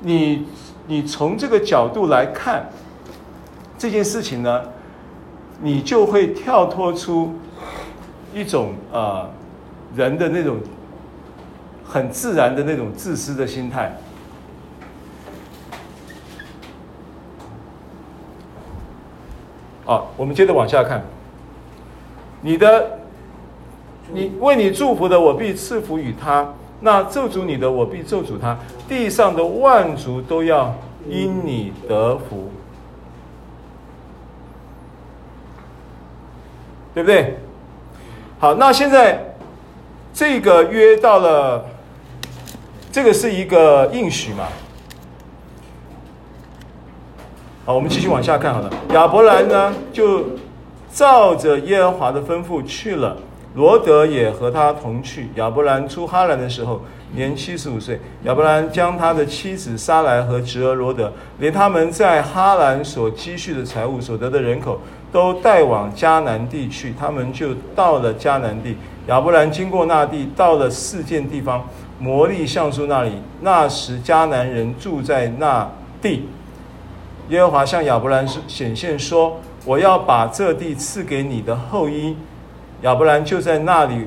[0.00, 0.46] 你
[0.86, 2.68] 你从这个角度来看
[3.78, 4.62] 这件事情呢，
[5.62, 7.34] 你就会跳脱出
[8.34, 9.28] 一种呃
[9.94, 10.58] 人的那种
[11.84, 13.96] 很自然的那种自私的心态。
[19.84, 21.02] 好，我们接着往下看，
[22.40, 22.98] 你的。
[24.12, 28.56] 你为你祝福的，我必赐福与他；那咒诅你的，我必咒诅他。
[28.88, 30.74] 地上的万族都要
[31.08, 32.50] 因你得福，
[36.94, 37.36] 对不对？
[38.38, 39.34] 好，那现在
[40.14, 41.64] 这个约到了，
[42.90, 44.44] 这个是一个应许嘛？
[47.66, 48.70] 好，我们继续往下看好了。
[48.94, 50.24] 亚伯兰呢，就
[50.90, 53.16] 照着耶和华的吩咐去了。
[53.60, 55.28] 罗德也和他同去。
[55.34, 56.80] 亚伯兰出哈兰的时候，
[57.14, 58.00] 年七十五岁。
[58.24, 64.80] 亚伯兰将他的妻子撒莱和侄儿罗德，连他们在哈兰所积蓄的财物、所得的人口，
[65.12, 66.94] 都带往迦南地去。
[66.98, 68.78] 他们就到了迦南地。
[69.08, 73.12] 亚伯兰经过那地，到了四件地方，摩利橡树那里。
[73.42, 76.26] 那时迦南人住在那地。
[77.28, 82.16] 耶和华向亚伯兰显现说：“我要把这地赐给你的后裔。”
[82.82, 84.06] 亚伯兰就在那里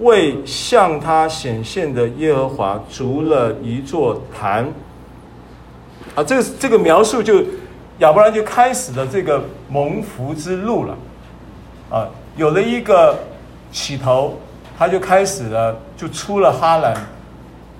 [0.00, 4.66] 为向他显现的耶和华筑了一座坛。
[6.14, 7.42] 啊，这个这个描述就
[7.98, 10.96] 亚伯兰就开始了这个蒙福之路了。
[11.90, 13.18] 啊，有了一个
[13.72, 14.38] 起头，
[14.78, 16.94] 他就开始了，就出了哈兰。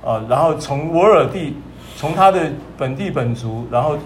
[0.05, 1.57] 啊，然后从吾尔地，
[1.97, 3.97] 从他的本地本族，然后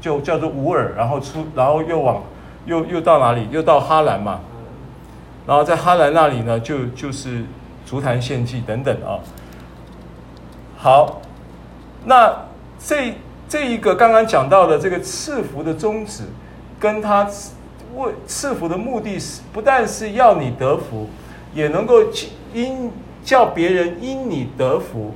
[0.00, 2.20] 就叫做吾尔，然后出，然后又往。
[2.66, 3.48] 又又到哪里？
[3.50, 4.40] 又到哈兰嘛，
[5.46, 7.42] 然后在哈兰那里呢，就就是
[7.86, 9.18] 足坛献祭等等啊。
[10.76, 11.20] 好，
[12.04, 12.32] 那
[12.78, 13.14] 这
[13.48, 16.24] 这一个刚刚讲到的这个赐福的宗旨，
[16.78, 17.26] 跟他
[17.96, 21.08] 为赐福的目的是，不但是要你得福，
[21.54, 22.02] 也能够
[22.52, 22.92] 因
[23.24, 25.14] 叫别人因你得福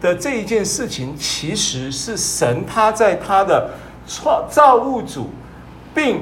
[0.00, 3.70] 的这一件事情，其实是神他在他的
[4.08, 5.28] 创造物主，
[5.94, 6.20] 并。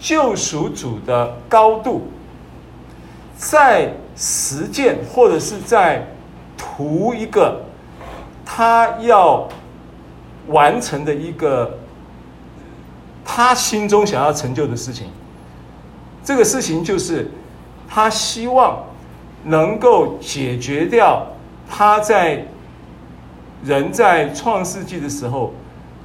[0.00, 2.08] 救赎主的高度，
[3.36, 6.06] 在实践或者是在
[6.56, 7.60] 图一个
[8.46, 9.46] 他要
[10.48, 11.78] 完成的一个
[13.26, 15.08] 他心中想要成就的事情。
[16.24, 17.30] 这个事情就是
[17.86, 18.82] 他希望
[19.44, 21.26] 能够解决掉
[21.68, 22.46] 他在
[23.62, 25.52] 人在创世纪的时候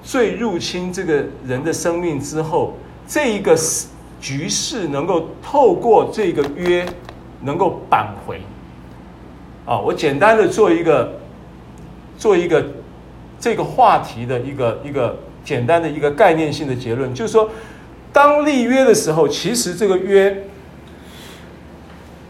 [0.03, 2.73] 最入侵这个人的生命之后。
[3.07, 3.57] 这一个
[4.19, 6.85] 局势能够透过这个约
[7.41, 8.41] 能够扳回，
[9.65, 11.19] 啊，我简单的做一个
[12.17, 12.65] 做一个
[13.39, 17.49] 这个话题的一个一个简单的一个概念性的结论，就是说，
[18.11, 20.43] 当立约的时候，其实这个约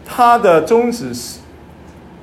[0.04, 1.38] 它的宗旨是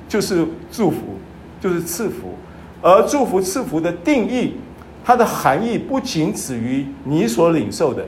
[0.08, 1.18] 就是祝福，
[1.60, 2.34] 就是赐福。
[2.80, 4.52] 而祝福赐福的定义，
[5.02, 8.06] 它的含义不仅止于你所领受的，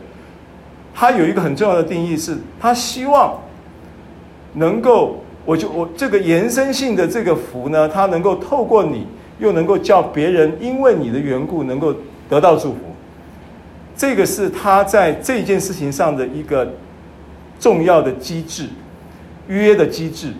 [0.98, 3.38] 他有一个很重要的定义是，他希望
[4.54, 9.06] 能够，我就我这个延伸性的这个福呢，它能够透过你，
[9.38, 11.94] 又能够叫别人因为你的缘故能够
[12.30, 12.78] 得到祝福。
[13.94, 16.66] 这个是他在这件事情上的一个
[17.60, 18.66] 重要的机制，
[19.48, 20.32] 约的机制。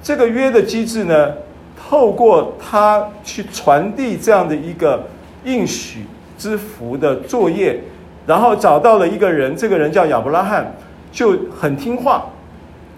[0.00, 1.34] 这个约的机制呢，
[1.76, 5.08] 透过他去传递这样的一个
[5.44, 6.04] 应许
[6.38, 7.80] 之福的作业，
[8.28, 10.72] 然后找到了一个人，这个人叫亚伯拉罕，
[11.10, 12.26] 就很听话，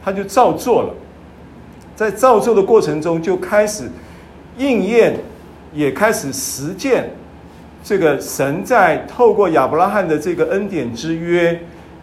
[0.05, 0.91] 他就照做了。
[1.97, 3.91] 在照做的过程中，就开始
[4.59, 5.17] 应验，
[5.73, 7.11] 也开始实践
[7.83, 11.59] 这个神在透过亚伯拉罕的这个恩典之约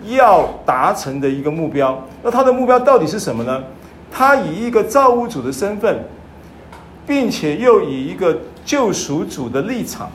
[0.06, 2.04] 要达成的一个目标。
[2.24, 3.64] 那他的目标到底是什么呢？
[4.12, 6.00] 他以一个造物主的身份。
[7.08, 10.12] 并且又以一个救赎主的立场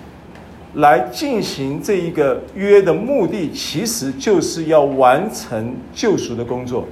[0.74, 6.86] 来进行这一个约的目的，其实就是要完成救赎的工作，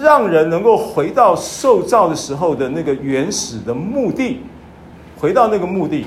[0.00, 4.40] 让人能够回到受造的时候的那个原始的目的，
[5.18, 6.06] 回到那个目的。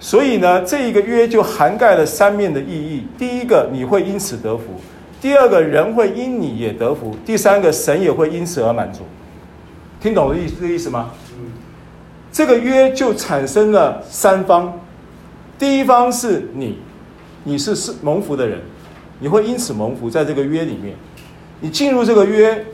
[0.00, 4.64] 所以呢，这一个约就涵盖了三面的意义：第一个，你会因此得福；
[5.20, 9.00] 第二个，人会因你也得福；第三个，神也会因此而满足。
[10.00, 11.10] 听懂了意这个意思吗？
[12.30, 14.72] 这个约就产生了三方，
[15.58, 16.78] 第一方是你，
[17.44, 18.60] 你是是蒙福的人，
[19.18, 20.94] 你会因此蒙福，在这个约里面，
[21.60, 22.64] 你进入这个约，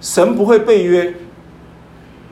[0.00, 1.14] 神不会背约，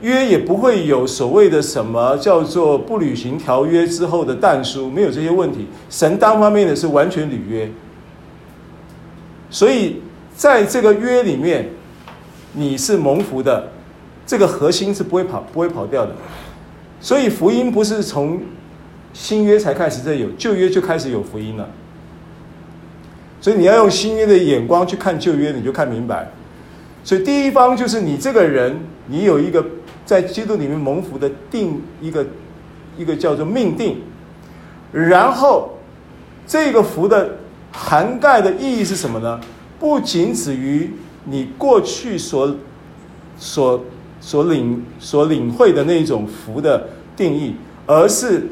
[0.01, 7.71] 约也不会有所谓的什么叫做不履行条约之后的但书，没有这些问题，神单方面的是完全履约，
[9.49, 10.01] 所以
[10.35, 11.69] 在这个约里面，
[12.51, 13.71] 你是蒙福的，
[14.25, 16.13] 这个核心是不会跑不会跑掉的。
[16.99, 18.41] 所以福音不是从
[19.13, 21.69] 新约才开始这有，旧约就开始有福音了。
[23.39, 26.31] 所以你要用新约的眼光去看旧约，你就看明白。
[27.03, 29.65] 所以第一方就是你这个人，你有一个
[30.05, 32.25] 在基督里面蒙福的定一个
[32.97, 34.01] 一个叫做命定，
[34.91, 35.77] 然后
[36.45, 37.37] 这个福的
[37.71, 39.39] 涵盖的意义是什么呢？
[39.79, 40.91] 不仅止于
[41.25, 42.55] 你过去所
[43.37, 43.83] 所。
[44.25, 47.55] 所领所领会的那种福的定义，
[47.85, 48.47] 而是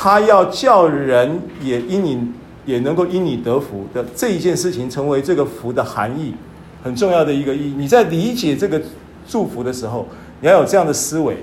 [0.00, 2.30] 他要叫人也因你
[2.64, 6.34] 也能够因你得福的这一件事情，成为这个福的含义，
[6.84, 7.74] 很重要的一个意义。
[7.76, 8.80] 你在理解这个
[9.26, 10.06] 祝福的时候，
[10.40, 11.38] 你要有这样的思维，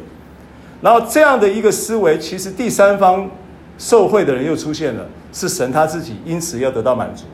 [0.81, 3.29] 然后这样的一个思维，其实第三方
[3.77, 7.25] 受惠的人又出现了，是神他自己，因此要得到满足，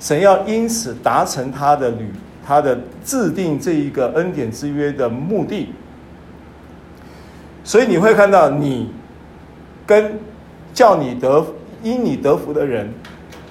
[0.00, 2.10] 神要因此达成他的旅。
[2.46, 5.68] 他的制定这一个恩典之约的目的，
[7.62, 8.88] 所以你会看到你
[9.86, 10.18] 跟
[10.78, 11.44] 叫你得
[11.82, 12.94] 因你得福的人，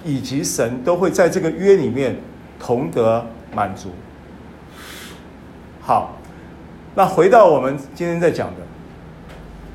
[0.06, 2.16] 以及神都会在这个约里面
[2.58, 3.90] 同得满足。
[5.82, 6.18] 好，
[6.96, 8.62] 那回到我们今天在讲的，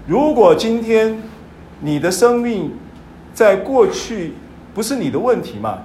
[0.07, 1.23] 如果今天
[1.81, 2.73] 你的生命
[3.35, 4.33] 在过去
[4.73, 5.81] 不是你的问题嘛，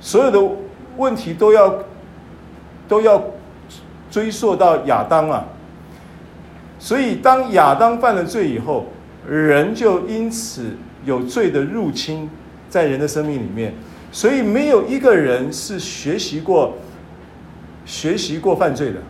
[0.00, 0.38] 所有的
[0.98, 1.76] 问题都要。
[2.90, 3.22] 都要
[4.10, 5.44] 追溯到亚当啊，
[6.80, 8.86] 所以当亚当犯了罪以后，
[9.28, 12.28] 人就因此有罪的入侵
[12.68, 13.74] 在人的生命里面，
[14.12, 16.74] 所以没有一个人是学习过
[17.84, 19.00] 学习过犯罪的，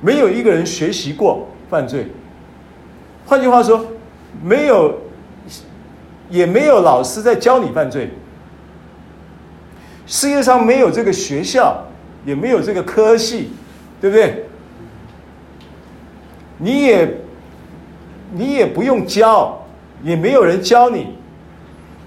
[0.00, 2.08] 没有一个人学习过犯罪。
[3.24, 3.86] 换句话说，
[4.42, 5.00] 没有
[6.28, 8.10] 也没有老师在教你犯罪。
[10.06, 11.86] 世界上没有这个学校，
[12.26, 13.50] 也没有这个科系，
[14.00, 14.44] 对不对？
[16.58, 17.18] 你也
[18.32, 19.61] 你也不用教，
[20.02, 21.08] 也没有人教你，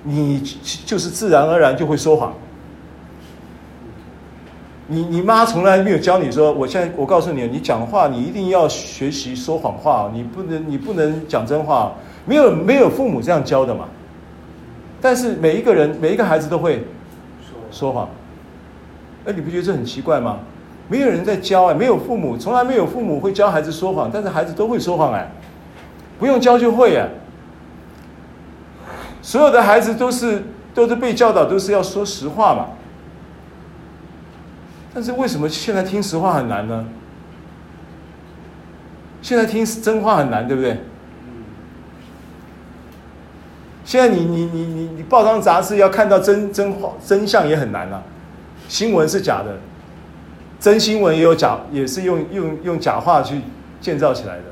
[0.03, 0.39] 你
[0.85, 2.33] 就是自然而然就会说谎。
[4.87, 11.93] 你你妈从来没有教你说，我现在我告诉你，你讲话你一定要学习说谎话，你不能你不能讲真话，
[12.25, 13.85] 没有没有父母这样教的嘛。
[15.01, 16.83] 但是每一个人每一个孩子都会。
[17.71, 18.07] 说谎，
[19.25, 20.39] 哎，你不觉得这很奇怪吗？
[20.87, 25.29] 没有人在教哎，没有父母，从来没有父母会教孩子说谎，但是孩子都会说谎哎，
[26.17, 27.09] 不用教就会哎。
[29.25, 32.67] 所有的孩子都是都是被教导都是要说实话嘛，
[34.93, 36.85] 但是为什么现在听实话很难呢？
[39.23, 40.77] 现在听真话很难，对不对？
[43.83, 48.03] 现在你你你你你报章杂志要看到真真话真相也很难了，
[48.67, 49.57] 新闻是假的，
[50.59, 53.41] 真新闻也有假，也是用用用假话去
[53.81, 54.43] 建造起来的。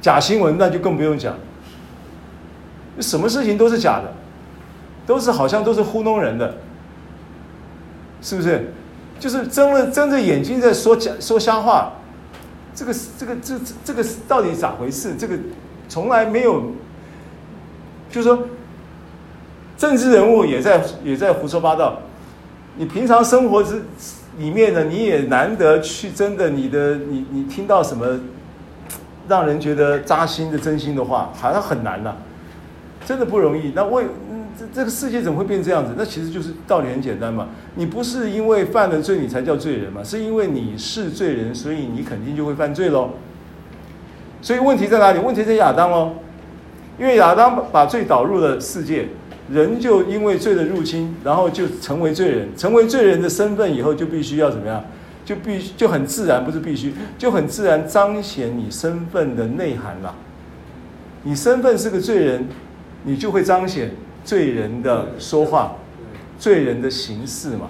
[0.00, 1.34] 假新闻那就更不用讲，
[2.98, 4.12] 什么事情都是假的，
[5.06, 6.56] 都是好像都是糊弄人的，
[8.20, 8.72] 是不是？
[9.18, 11.92] 就是睁了睁着眼睛在说假说瞎话，
[12.74, 15.14] 这个这个这这这个到底咋回事？
[15.14, 15.36] 这个
[15.90, 16.62] 从来没有，
[18.10, 18.38] 就是说，
[19.76, 21.98] 政治人物也在也在胡说八道。
[22.76, 23.82] 你平常生活之
[24.38, 28.18] 里面呢，你也难得去真的你的你你听到什么
[29.28, 32.16] 让人觉得扎心的真心的话，好像很难呐、
[33.04, 33.72] 真的不容易。
[33.74, 34.04] 那为
[34.58, 35.94] 这这个世界怎么会变这样子？
[35.96, 37.48] 那其实就是道理很简单嘛。
[37.74, 40.02] 你不是因为犯了罪你才叫罪人嘛？
[40.04, 43.10] 是因为你是罪人，所以你肯定就会犯罪喽。
[44.42, 45.18] 所以问题在哪里？
[45.18, 46.14] 问题在亚当哦，
[46.98, 49.08] 因为亚当把罪导入了世界。
[49.52, 54.84] 人就因为罪的入侵，然后就成为罪人，成为罪人的身份以后，就必须要怎么样？
[55.24, 60.14] 就必须就很自然，不是必须，就很自然彰显你身份的内涵了。
[61.24, 62.46] 你身份是个罪人，
[63.04, 63.90] 你就会彰显
[64.24, 65.76] 罪人的说话，
[66.38, 67.68] 罪人的形式嘛。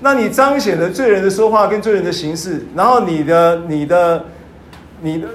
[0.00, 4.24] 那你彰显了罪人的说话跟罪人的形式，然后你的你的
[5.00, 5.28] 你的。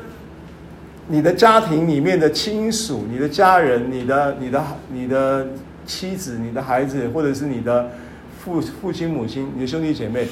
[1.09, 4.61] 你的家庭里面的亲属、你的家人、你的、你的、
[4.91, 5.47] 你的
[5.85, 7.89] 妻子、你的孩子，或者是你的
[8.38, 10.27] 父父亲、母亲、你的兄弟姐妹，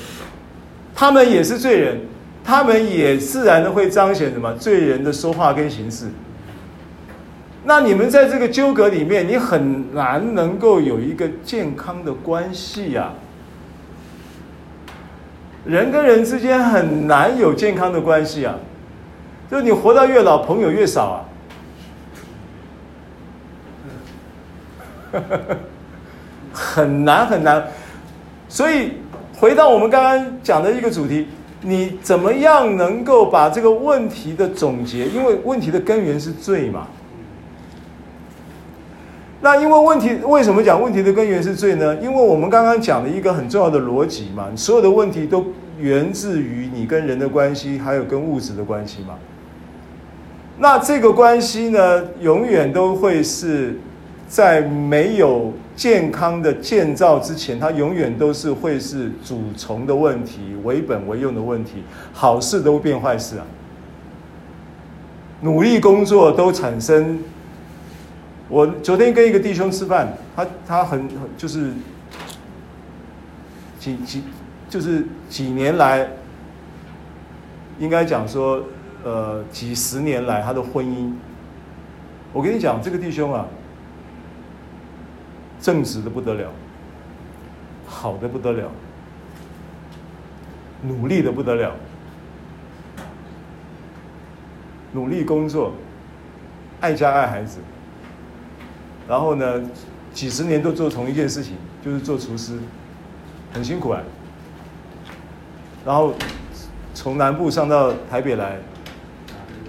[0.93, 2.01] 他们也是罪人，
[2.43, 6.07] 他们也自然的会彰显什么罪人的说话跟形式。
[7.67, 13.11] 那你们在这个纠葛里面，你很难能够有一个健康的关系呀。
[15.65, 18.55] 人跟人之间很难有健康的关系啊。
[19.49, 21.25] 就你活到越老，朋友越少啊，
[26.53, 27.67] 很难很难。
[28.47, 28.93] 所以
[29.35, 31.27] 回到我们刚刚讲的一个主题，
[31.61, 35.07] 你怎么样能够把这个问题的总结？
[35.07, 36.87] 因为问题的根源是罪嘛。
[39.45, 41.95] 那因为问题为什么讲问题的根源是罪呢？
[41.97, 45.45] 因为我们刚刚讲了一个很重要的逻辑嘛，所有的问题都
[45.77, 49.13] 源自于你跟人的关系，还有跟物质的关系嘛。
[50.57, 53.79] 那这个关系呢，永远都会是
[54.27, 63.45] 在没有健康的建造之前，它永远都是会是主从的问题，为本为用的问题，好事都变坏事啊！
[65.41, 67.19] 努力工作都产生。
[68.49, 71.73] 我昨天跟一个弟兄吃饭，他他很就是
[73.79, 74.23] 几几
[74.69, 76.07] 就是几年来，
[77.79, 78.63] 应该讲说。
[79.03, 81.13] 呃，几十年来他的婚姻，
[82.33, 83.45] 我跟你讲，这个弟兄啊，
[85.61, 86.49] 正直的不得了，
[87.85, 88.71] 好的不得了，
[90.81, 91.75] 努力的不得了，
[94.93, 95.71] 努力工作，
[96.81, 97.59] 爱家爱孩子，
[99.07, 99.61] 然后呢，
[100.13, 101.53] 几十年都做同一件事情，
[101.83, 102.57] 就是做厨师，
[103.53, 104.01] 很辛苦啊。
[105.85, 106.13] 然后
[106.93, 108.57] 从南部上到台北来。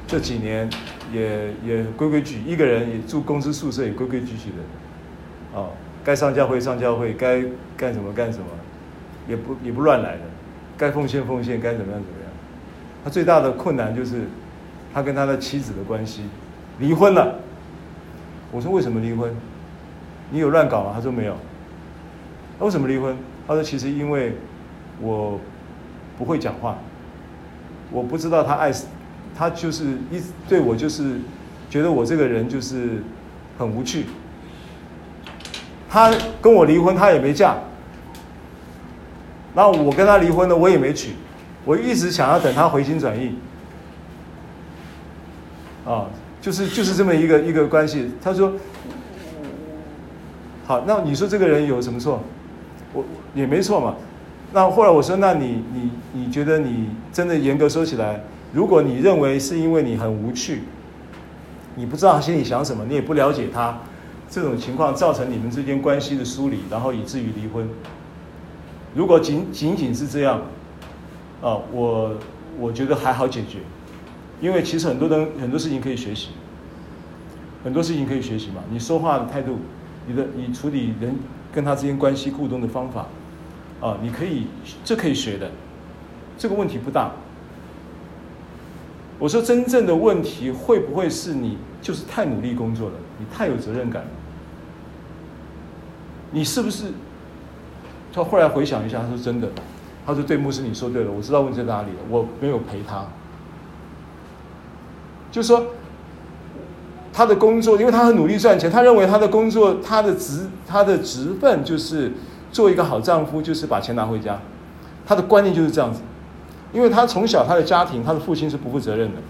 [0.09, 0.70] 这几年
[1.12, 5.70] 也也规规矩，一个人也住公司宿舍也规规矩矩的，哦，
[6.05, 7.43] 该上教会上教会，该
[7.76, 8.45] 干什么干什么，
[9.28, 10.20] 也不也不乱来的，
[10.78, 12.30] 该奉献奉献，该怎么样怎么样。
[13.03, 14.28] 他最大的困难就是
[14.95, 16.22] 他跟他的妻子的关系，
[16.78, 17.41] 离婚了。
[18.57, 19.30] 我说为什么离婚？
[20.30, 20.92] 你有乱搞吗？
[20.94, 21.36] 他说没有。
[22.59, 23.14] 那为什么离婚？
[23.46, 24.32] 他说其实因为
[24.98, 25.38] 我
[26.16, 26.78] 不会讲话，
[27.90, 28.72] 我不知道他爱。
[29.36, 31.18] 他就是一对我就是
[31.68, 33.02] 觉得我这个人就是
[33.59, 34.07] 很无趣。
[35.90, 37.57] 他跟我离婚，他也没嫁。
[39.52, 41.11] 那我跟他离婚了，我也没娶。
[41.66, 43.36] 我一直想要等他回心转意。
[45.84, 46.07] 啊，
[46.47, 48.09] 就是就是这么一个一个关系。
[48.22, 48.53] 他说
[50.64, 52.22] ：“好，那你说这个人有什么错？
[52.92, 53.97] 我也没错嘛。
[54.53, 58.22] 那后来我说：那你你你觉得你真的严格说起来？”
[58.55, 60.61] 如果你认为是因为你很无趣，
[61.74, 63.80] 你不知道他心里想什么，你也不了解他，
[64.30, 67.68] 这种情况造成你们之间关系的疏离，然后以至于离婚。
[68.94, 70.42] 如果仅仅仅是这样，
[71.42, 72.14] 啊，我
[72.57, 73.59] 我觉得还好解决，
[74.41, 76.28] 因为其实很多人很多事情可以学习，
[77.64, 78.62] 很多事情可以学习嘛。
[78.70, 79.59] 你说话的态度，
[80.07, 81.16] 你的你处理人
[81.53, 83.07] 跟他之间关系互动的方法，
[83.80, 84.47] 啊，你可以
[84.84, 85.51] 这可以学的，
[86.37, 87.12] 这个问题不大。
[89.18, 94.09] 我说真正的问题会不会是你就是太努力工作了，你太有责任感了？
[96.32, 96.93] 你是不是？
[98.12, 99.49] 他后来回想一下，他说真的，
[100.05, 103.07] 他说对牧师你说对了，我知道问题在哪里了，我没有陪他，
[105.31, 105.66] 就是说，
[107.12, 112.12] 他的工作，因为他很努力赚钱，他认为他的工作，他的职，他的职分就是
[112.51, 114.39] 做一个好丈夫，就是把钱拿回家。
[115.07, 116.01] 他的观念就是这样子，
[116.72, 119.20] 因为他从小他的家庭，他的父亲是不负责任的。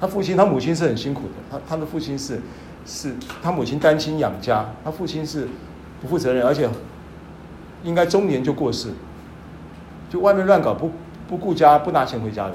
[0.00, 1.34] 他父亲，他母亲是很辛苦的。
[1.50, 2.40] 他他的父亲是，
[2.84, 5.48] 是他母亲单亲养家，他父亲是
[6.00, 6.68] 不负责任，而且
[7.82, 8.90] 应该中年就过世，
[10.10, 10.90] 就外面乱搞，不
[11.28, 12.54] 不顾家，不拿钱回家的。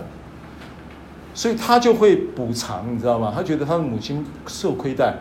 [1.33, 3.31] 所以他就会补偿，你知道吗？
[3.33, 5.15] 他觉得他的母亲受亏待，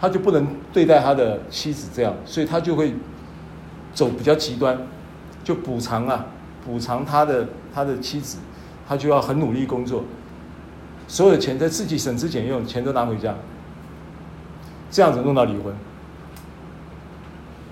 [0.00, 2.94] 他就不能对待他的妻子这样，所以他就会
[3.92, 4.78] 走比较极端，
[5.42, 6.26] 就补偿啊，
[6.64, 8.38] 补偿他的他的妻子，
[8.86, 10.04] 他就要很努力工作。
[11.06, 13.34] 所有的钱在自己省吃俭用，钱都拿回家，
[14.90, 15.74] 这样子弄到离婚，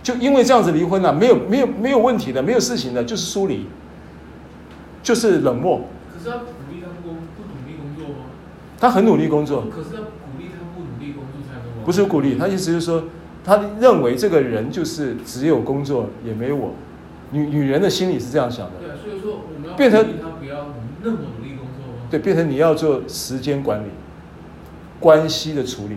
[0.02, 3.66] 就因为这样子离婚了，没有没有没有问题的，没有事情的，就是疏离，
[5.02, 5.82] 就是冷漠。
[6.12, 8.26] 可是他鼓励他不不努力工作吗？
[8.82, 9.62] 他很努力工作。
[9.70, 11.84] 可是他鼓励他不努力工作才能。
[11.84, 13.04] 不是鼓励，他意思就是说，
[13.44, 16.74] 他认为这个人就是只有工作也没有我，
[17.30, 18.72] 女女人的心里是这样想的。
[18.80, 21.52] 对，所以说我们要变成他不要那么努力。
[22.10, 23.86] 对，变成你要做时间管理、
[25.00, 25.96] 关系的处理，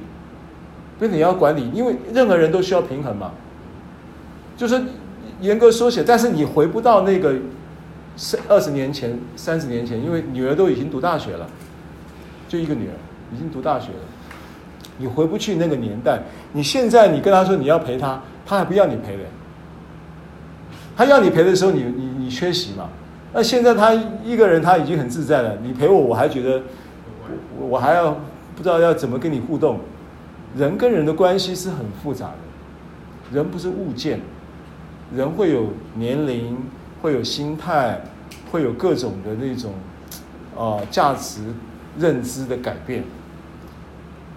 [0.98, 3.32] 变成你要管理，因为任何人都需要平衡嘛。
[4.56, 4.82] 就是
[5.42, 7.34] 严格说起来，但是你回不到那个
[8.16, 11.50] 三二十年前、三十年前，因为女儿都已经读大学了，
[12.48, 12.94] 就一个女儿
[13.34, 14.00] 已经读大学了，
[14.98, 16.22] 你回不去那个年代。
[16.54, 19.24] 你现在你跟她说你要陪她，她还不要你陪的。
[20.96, 22.90] 她要你陪的时候，你你你缺席嘛。
[23.34, 23.94] 那现在他
[24.24, 26.62] 一个人他已经很自在了，你陪我我还觉得，
[27.60, 28.12] 我我还要
[28.56, 29.80] 不知道要怎么跟你互动。
[30.56, 34.22] 人跟人的关系是很复杂的，人不是物件，
[35.14, 36.58] 人会有年龄，
[37.02, 38.00] 会有心态，
[38.50, 39.74] 会有各种的那种
[40.58, 41.42] 啊价值
[41.98, 43.04] 认知的改变，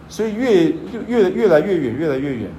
[0.09, 0.73] 所以越
[1.07, 2.51] 越越来越远，越来越远。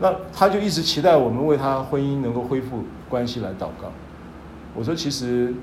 [0.00, 3.92] 那他就一直期待我们为他婚姻能够恢复关系来祷告。
[4.74, 5.54] 我说，其实，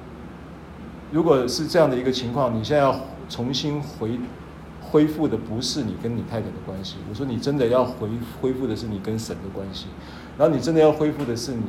[1.12, 2.96] 如果是这样的一个情况，你现在要
[3.28, 4.20] 重新回
[4.82, 6.96] 恢复的不是你跟你太太的关系。
[7.10, 8.08] 我说，你真的要回
[8.42, 9.88] 恢复的是你跟神的关系，
[10.38, 11.64] 然后你真的要恢复的是你，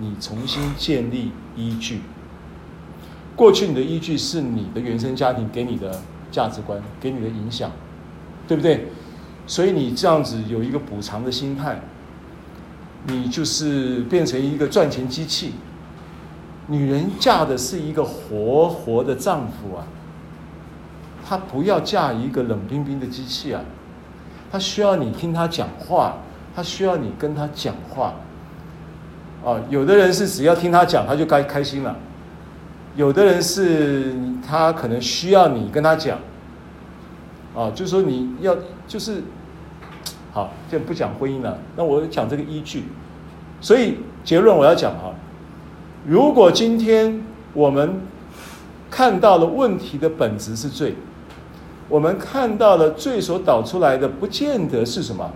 [0.00, 2.00] 你重新建立依据。
[3.36, 7.70] 过去你的依据是你的原生家庭给你的价值观，给你的影响，
[8.46, 8.88] 对不对？
[9.46, 11.80] 所以你这样子有一个补偿的心态，
[13.06, 15.52] 你就是变成一个赚钱机器。
[16.66, 19.84] 女人嫁的是一个活活的丈夫啊，
[21.28, 23.60] 她不要嫁一个冷冰冰的机器啊，
[24.50, 26.16] 她需要你听她讲话，
[26.56, 28.14] 她需要你跟她讲话。
[29.44, 31.94] 啊，有的人是只要听她讲，她就该开心了；
[32.96, 34.14] 有的人是
[34.46, 36.18] 他可能需要你跟他讲，
[37.54, 39.22] 啊，就是说你要就是
[40.32, 41.58] 好，就不讲婚姻了。
[41.76, 42.84] 那我讲这个依据，
[43.60, 45.12] 所以结论我要讲哈。
[46.06, 47.20] 如果今天
[47.52, 48.00] 我们
[48.90, 50.94] 看到了问题的本质是罪，
[51.88, 55.32] 我们看到了罪所导出来的，不见得是什么？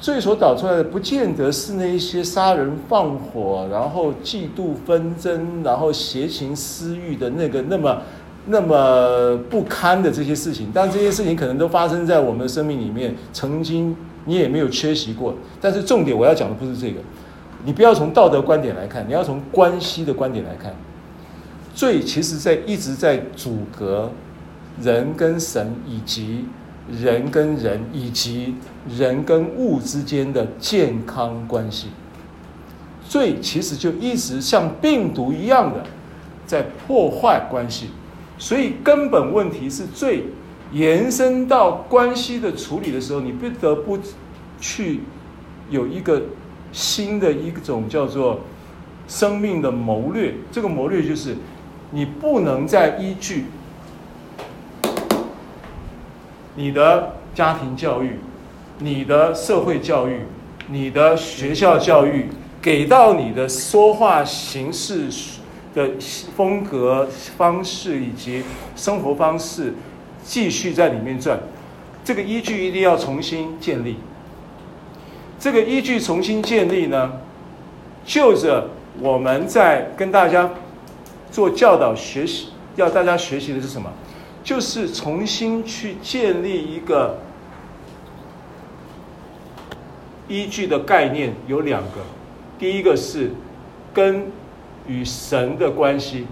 [0.00, 8.02] 罪所导出来的，不见得是那些杀人放火，然后嫉妒纷争，然后邪情私欲的那个那么
[8.46, 10.70] 那么不堪的这些事情。
[10.72, 13.94] 但这些事情可能都发生在我们的生命里面，曾经
[14.24, 15.34] 你也没有缺席过。
[15.60, 17.00] 但是重点我要讲的不是这个。
[17.62, 20.74] 你不要从道德观点来看，你要从关系的观点来看。
[21.74, 24.10] 罪其实在一直在阻隔
[24.80, 26.46] 人跟神，以及
[26.90, 28.54] 人跟人，以及
[28.88, 31.88] 人跟物之间的健康关系。
[33.08, 35.84] 罪其实就一直像病毒一样的
[36.46, 37.90] 在破坏关系，
[38.38, 40.24] 所以根本问题是罪
[40.72, 43.98] 延伸到关系的处理的时候，你不得不
[44.60, 45.00] 去
[45.70, 46.22] 有一个。
[46.72, 48.38] 新的一种叫做
[49.08, 51.34] 生命的谋略，这个谋略就是
[51.90, 53.46] 你不能再依据
[56.56, 58.18] 你的家庭教育、
[58.78, 60.20] 你的社会教育、
[60.68, 62.28] 你的学校教育
[62.60, 65.08] 给到你的说话形式
[65.74, 65.90] 的
[66.36, 68.42] 风格方式以及
[68.74, 69.72] 生活方式
[70.22, 71.38] 继续在里面转，
[72.04, 73.96] 这个依据一定要重新建立。
[75.38, 77.12] 这个依据重新建立呢，
[78.04, 78.68] 就着
[79.00, 80.50] 我们在跟大家
[81.30, 83.90] 做教导学习，要大家学习的是什么？
[84.50, 87.18] 就是重新去建立一个
[90.26, 92.00] 依据的概念，有两个，
[92.58, 93.30] 第一个是
[93.94, 94.26] 跟
[94.88, 96.26] 与神的关系，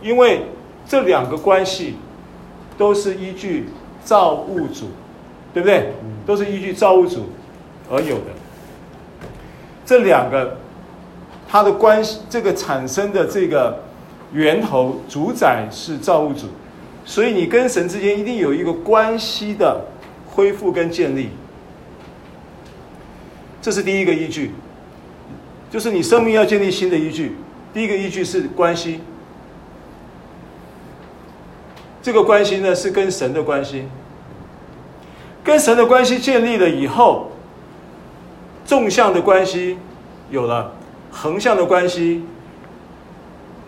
[0.00, 0.46] 因为
[0.86, 1.96] 这两个关系
[2.78, 3.68] 都是依据
[4.02, 4.86] 造物主，
[5.52, 5.92] 对不对？
[6.24, 7.26] 都是依据造物主
[7.90, 8.30] 而有的。
[9.84, 10.56] 这两个
[11.52, 13.78] 它的关系，这个产生的这个
[14.32, 16.46] 源头主宰是造物主，
[17.04, 19.78] 所以你跟神之间一定有一个关系的
[20.26, 21.28] 恢复跟建立。
[23.60, 24.52] 这是第一个依据，
[25.70, 27.36] 就是你生命要建立新的依据。
[27.74, 29.00] 第一个依据是关系，
[32.00, 33.84] 这个关系呢是跟神的关系，
[35.44, 37.30] 跟神的关系建立了以后，
[38.64, 39.76] 纵向的关系
[40.30, 40.72] 有了，
[41.12, 42.24] 横向的关系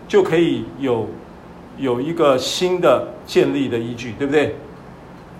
[0.07, 1.07] 就可以有
[1.77, 4.55] 有一个新的建立的依据，对不对？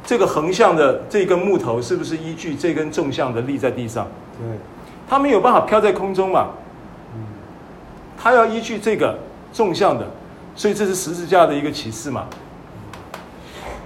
[0.06, 4.08] 这个横向的这根木头是不是依据这根纵向的立在地上？
[4.38, 4.48] 对，
[5.10, 6.50] 它没有办法飘在空中嘛。
[8.18, 9.18] 它要依据这个
[9.52, 10.08] 纵向的，
[10.56, 12.26] 所以这是十字架的一个启示嘛。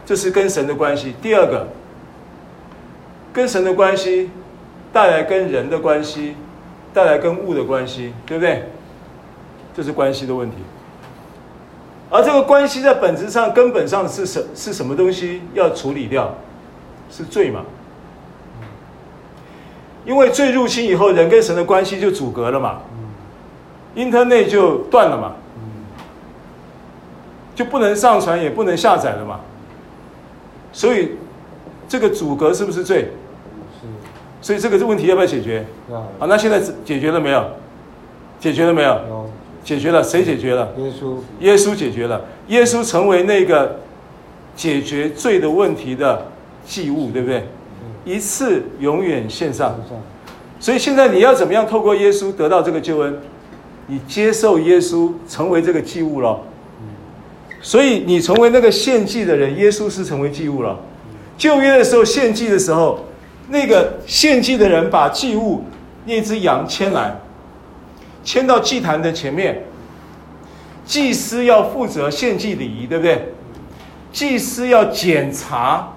[0.06, 1.14] 这是跟神的关系。
[1.22, 1.68] 第二个，
[3.32, 4.30] 跟神的关系
[4.92, 6.36] 带来跟人的关系，
[7.00, 8.68] 带来跟物的关系，对不对？
[9.74, 10.58] 这是关系的问题。
[12.10, 16.36] 而这个关系在本质上、根本上是什是什么东西要处理掉？
[17.10, 17.62] 是罪嘛？
[20.06, 22.82] 因为罪入侵以后，人跟神的关系就阻隔了嘛
[23.96, 25.36] ，Internet 就断了嘛，
[27.56, 29.40] 就不能上传也不能下载了嘛。
[30.74, 31.12] 所以
[31.88, 33.10] 这个阻隔是不是罪？
[34.42, 34.48] 是。
[34.48, 35.66] 所以这个问题要不要解决？
[36.18, 37.46] 好，那现在解决了没有？
[38.40, 39.30] 解决了没有？
[39.64, 40.74] 解决了，谁解决了？
[40.78, 41.16] 耶稣。
[41.42, 43.80] 耶稣解决了，耶稣成为那个
[44.56, 46.26] 解决罪的问题的
[46.66, 47.44] 祭物，对不对？
[48.06, 49.76] 一次永远献上。
[50.60, 53.20] 所以现在你要怎么样透过耶稣得到这个救恩？
[53.88, 56.40] 你接受耶稣成为这个祭物了。
[57.62, 60.80] 所以你成为那个献祭的人，耶稣是成为祭物了。
[61.38, 63.00] 旧约的时候献祭的时候，
[63.50, 65.66] 那个献祭的人把祭物
[66.06, 67.16] 那只羊牵来。
[68.24, 69.64] 牵到祭坛的前面，
[70.86, 73.34] 祭司要负责献祭礼仪，对不对？
[74.12, 75.94] 祭司要检查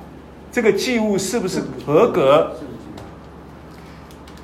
[0.50, 2.52] 这个祭物是不是合格。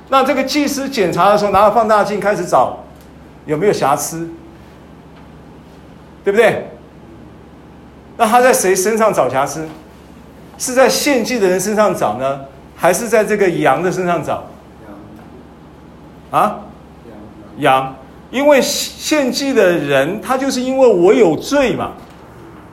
[0.09, 2.79] 那这个祭司检查的时候，拿着放大镜开始找
[3.45, 4.29] 有没有瑕疵，
[6.23, 6.67] 对不对？
[8.17, 9.67] 那他在谁身上找瑕疵？
[10.57, 12.41] 是在献祭的人身上找呢，
[12.81, 14.47] 还是在这个羊的身上找？
[16.31, 16.59] 啊？
[17.57, 17.93] 羊，
[18.31, 21.91] 因为献祭的人，他就是因为我有罪嘛，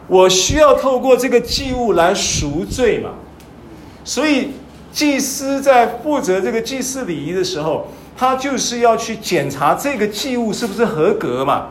[0.06, 3.10] 我需要透过这个祭物来赎罪嘛，
[4.04, 4.52] 所以
[4.92, 11.70] 祭司在负责这个祭祀礼仪的时候，他就是要去检查这个祭物是不是合格嘛，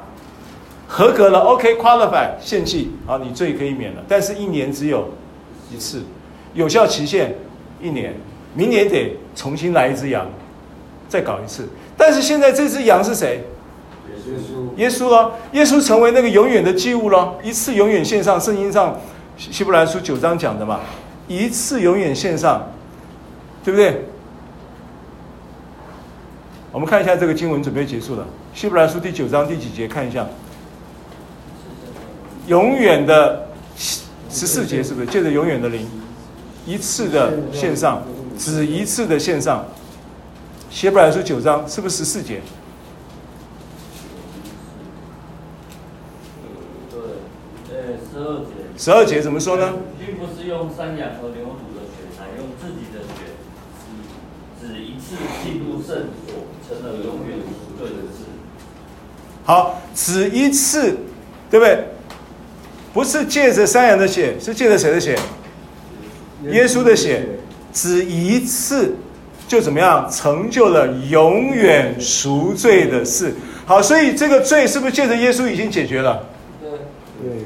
[0.86, 5.08] 合格了，OK，qualify，献祭啊，你罪可以免了，但是一年只有
[5.74, 6.04] 一次，
[6.54, 7.34] 有效期限
[7.82, 8.14] 一年，
[8.54, 10.28] 明年得重新来一只羊，
[11.10, 11.68] 再搞一次。
[11.98, 13.44] 但是现在这只羊是谁？
[14.08, 18.40] 耶稣，耶稣了，耶稣成为那个永远的祭物了，一次永远献上。
[18.40, 19.00] 圣经上
[19.38, 20.80] 希伯来书九章讲的嘛，
[21.28, 22.72] 一次永远献上，
[23.64, 24.06] 对不对？
[26.72, 28.26] 我们看一下这个经文，准备结束了。
[28.54, 29.88] 希伯来书第九章第几节？
[29.88, 30.26] 看一下，
[32.48, 33.48] 永远的
[33.78, 35.08] 十四节是不是？
[35.08, 35.88] 借着永远的灵，
[36.66, 38.04] 一次的献上，
[38.38, 39.66] 只一次的献上。
[40.70, 42.42] 希伯来书九章是不是十四节？
[46.90, 47.00] 对，
[47.72, 48.46] 呃，十二节。
[48.78, 49.74] 十二节怎么说呢？
[49.98, 53.32] 并不是用山羊和牛犊的血，乃用自己的血，
[54.60, 58.26] 只一次进入圣所，成了永远赎罪的事。
[59.46, 60.98] 好，只一次，
[61.50, 61.86] 对不对？
[62.94, 65.18] 不是借着山羊的血，是借着谁的血？
[66.52, 67.26] 耶稣的血，
[67.74, 68.96] 只一次。
[69.48, 73.32] 就怎么样成就了永远赎罪的事？
[73.64, 76.28] 好，所以这个罪是不是借着耶稣已经解决了？
[76.60, 76.72] 对，
[77.22, 77.38] 对，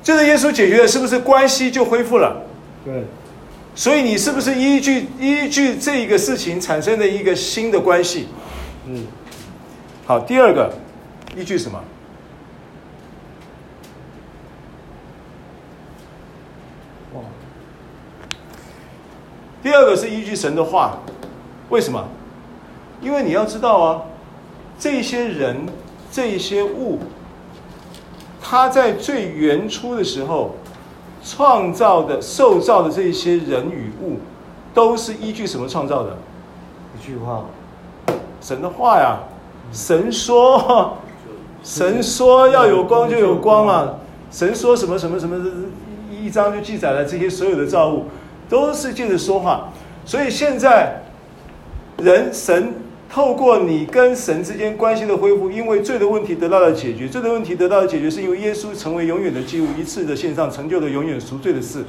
[0.00, 2.40] 借着耶稣解决了，是不是关系就恢复了？
[2.84, 3.02] 对，
[3.74, 8.28] 所以你是不是依据依据这一个事情产生的一个新的关系？
[8.86, 9.04] 嗯，
[10.06, 10.72] 好，第二个
[11.36, 11.82] 依据什么？
[17.14, 17.20] 哇，
[19.62, 20.98] 第二个是依据神的话。
[21.68, 22.04] 为什么？
[23.00, 24.02] 因为你要知道啊，
[24.78, 25.66] 这些人、
[26.10, 26.98] 这些物，
[28.42, 30.56] 他在最原初的时候
[31.24, 34.18] 创造的、受造的这些人与物，
[34.74, 36.16] 都是依据什么创造的？
[36.98, 37.44] 一句话，
[38.40, 39.20] 神的话呀！
[39.72, 40.96] 神说，
[41.62, 43.94] 神说要有光就有光啊！
[44.32, 45.40] 神说什么什么什么，
[46.10, 48.06] 一章就记载了这些所有的造物，
[48.50, 49.72] 都是借着说话。
[50.04, 51.00] 所以现在
[52.02, 52.74] 人神
[53.08, 61.84] 透过你跟神之间关系的恢复，因为罪的问题得到了解决，罪的问题得到了解决，是因为耶稣成为永远的记物，一次的献上成就了永远赎罪的事。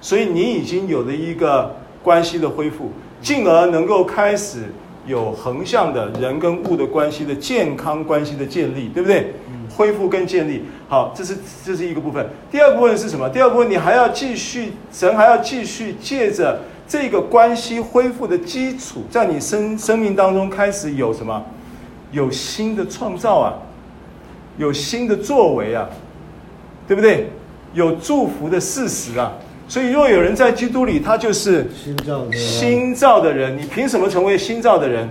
[0.00, 2.90] 所以你已经有了一个关系的恢复，
[3.20, 4.64] 进而能够开始
[5.06, 9.32] 有横向的人跟物的关系的健康关系的建立，对不对？
[9.76, 12.26] 恢复跟建立，好，这是这是一个部分。
[12.50, 13.28] 第二部分是什么？
[13.28, 21.44] 第二部分你还要继续，神还要继续借着这个关系恢复的基础，在你生生命当中开始有什么？
[22.12, 23.54] 有新的创造啊，
[24.56, 25.88] 有新的作为啊，
[26.88, 27.30] 对不对？
[27.74, 29.32] 有祝福的事实啊。
[29.68, 33.58] 所以，若有人在基督里，他就是新造的新造的人。
[33.58, 35.08] 你凭什么成为新造的人？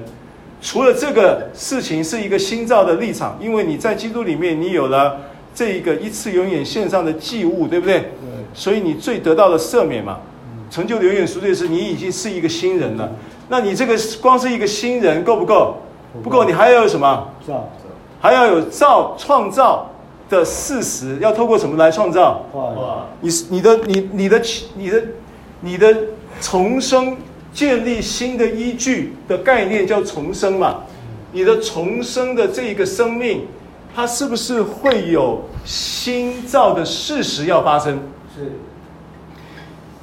[0.61, 5.17] 除了这个事情是一个新造的立场，因为你在基督里面，你有了
[5.53, 7.99] 这一个一次永远献上的祭物，对不对？
[7.99, 8.09] 对。
[8.53, 10.17] 所以你最得到了赦免嘛，
[10.71, 13.11] 成就的永远赎罪是，你已经是一个新人了。
[13.47, 15.77] 那你这个光是一个新人够不够？
[16.23, 17.27] 不够，你还要有什么？
[17.45, 17.69] 造，
[18.19, 19.91] 还要有造创造
[20.29, 22.43] 的事实，要透过什么来创造？
[23.21, 24.41] 你你的你你的
[24.75, 25.03] 你的
[25.59, 25.95] 你的
[26.41, 27.15] 重生。
[27.55, 30.83] 建立新的依据的概念叫重生嘛？
[31.31, 33.47] 你的重生的这一个生命，
[33.95, 37.97] 它是不是会有新造的事实要发生？
[38.35, 38.51] 是。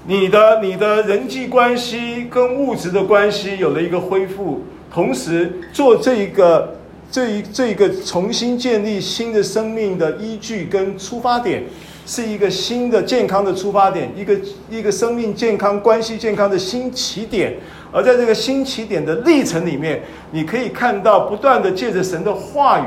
[0.06, 6.76] 你的你的人际关系跟物质的关系有了一个恢复，同时做这一个
[7.12, 11.62] 这一这一个重新建立新的生命的依据跟出发点。
[12.04, 14.36] 是一个新的健康的出发点，一个
[14.68, 17.54] 一个生命健康、关系健康的新起点。
[17.92, 20.02] 而在这个新起点的历程里面，
[20.32, 22.86] 你可以看到不断的借着神的话语，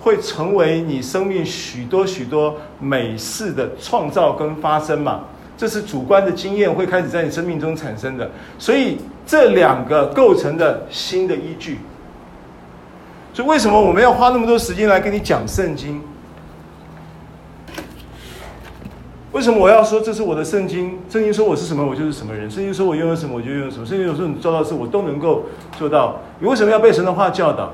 [0.00, 5.24] 会成为你生命许多许多美事的创造跟发生嘛。
[5.58, 8.30] 这是主观的经验会开始在你生命中产生的。
[8.58, 8.96] 所以
[9.26, 11.76] 这两个构成的新的依据。
[13.34, 16.00] 所以为什么我们要花那么多时间来跟你讲圣经？
[19.32, 20.96] 为什么我要说这是我的圣经？
[21.10, 23.84] 圣经说我是什么，我就是什么人；圣经说我拥有什么，我就拥有什么。
[23.84, 26.20] 圣经说你做到的事，我都能够做到。
[26.38, 27.72] 你为什么要被神的话教导？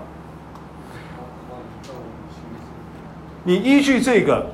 [3.45, 4.47] 你依据这个，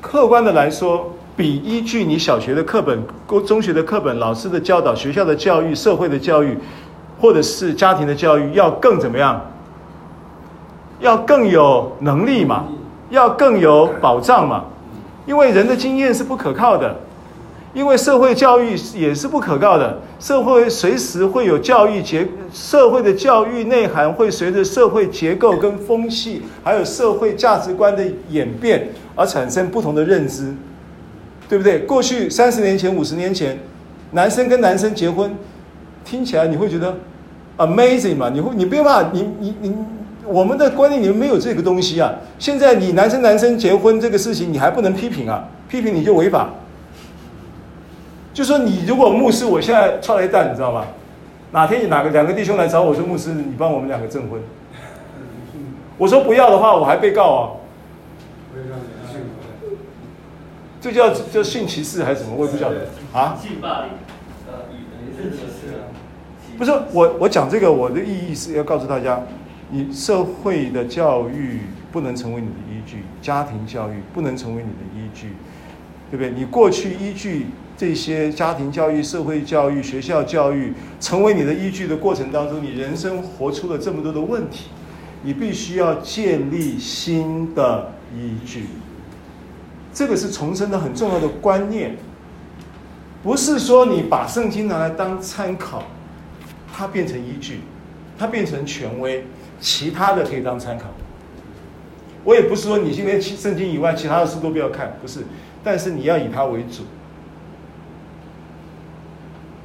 [0.00, 3.04] 客观的来说，比依据你小学的课本、
[3.44, 6.56] 中学的课本、老师的教导、学校的教育、社会的教育，
[7.20, 9.38] 或者是家庭的教育，要更怎么样？
[11.00, 12.64] 要更有能力嘛？
[13.10, 14.64] 要更有保障嘛？
[15.26, 16.96] 因为人的经验是不可靠的，
[17.74, 20.00] 因为社会教育也是不可靠的。
[20.18, 30.54] 社会随时会有教育结，社会的教育内涵会随着社会结构跟风气，还有社会价值观的演变而产生不同的认知，
[31.48, 31.80] 对不对？
[31.80, 33.58] 过去三十年前、五十年前，
[34.12, 35.32] 男生跟男生结婚，
[36.04, 36.96] 听起来你会觉得
[37.58, 38.30] amazing 嘛？
[38.30, 39.68] 你会，你不用怕，你你你。
[39.68, 39.95] 你
[40.26, 42.12] 我们的观念里面没有这个东西啊！
[42.38, 45.48] 现在你男生男生结婚这个事情，你还不能批评啊！
[45.68, 46.50] 批评你就违法。
[48.34, 50.84] 就说你如果牧师，我现在踹了一蛋，你知道吗？
[51.52, 54.40] 哪天你哪个两个弟兄来找我说，牧师，你帮我们两个证婚。
[55.96, 57.50] 我说不要的话，我还被告啊！
[60.80, 62.36] 这叫叫性歧视还是什么？
[62.36, 63.38] 我也不晓得啊。
[63.40, 63.90] 性霸凌，
[66.58, 69.22] 不是我，我讲这个，我的意义是要告诉大家。
[69.70, 71.60] 你社会的教育
[71.90, 75.32] 不能成为你的依据，家庭教育不能成为你的依据，
[76.10, 76.30] 对不对？
[76.30, 77.46] 你过去依据
[77.76, 84.66] 这些家庭教育、社会教育、学校教育成为你的依据的过程当中，你人生活出了这么多的问题，
[85.22, 88.66] 你必须要建立新的依据。
[89.92, 91.96] 这个是重生的很重要的观念，
[93.22, 95.82] 不是说你把圣经拿来当参考，
[96.72, 97.60] 它变成依据，
[98.16, 99.24] 它变成权威。
[99.60, 100.84] 其他的可以当参考，
[102.24, 105.20] 我也不是说你今天圣经以外其他的书都不要看，不是，
[105.64, 106.82] 但是你要以它为主，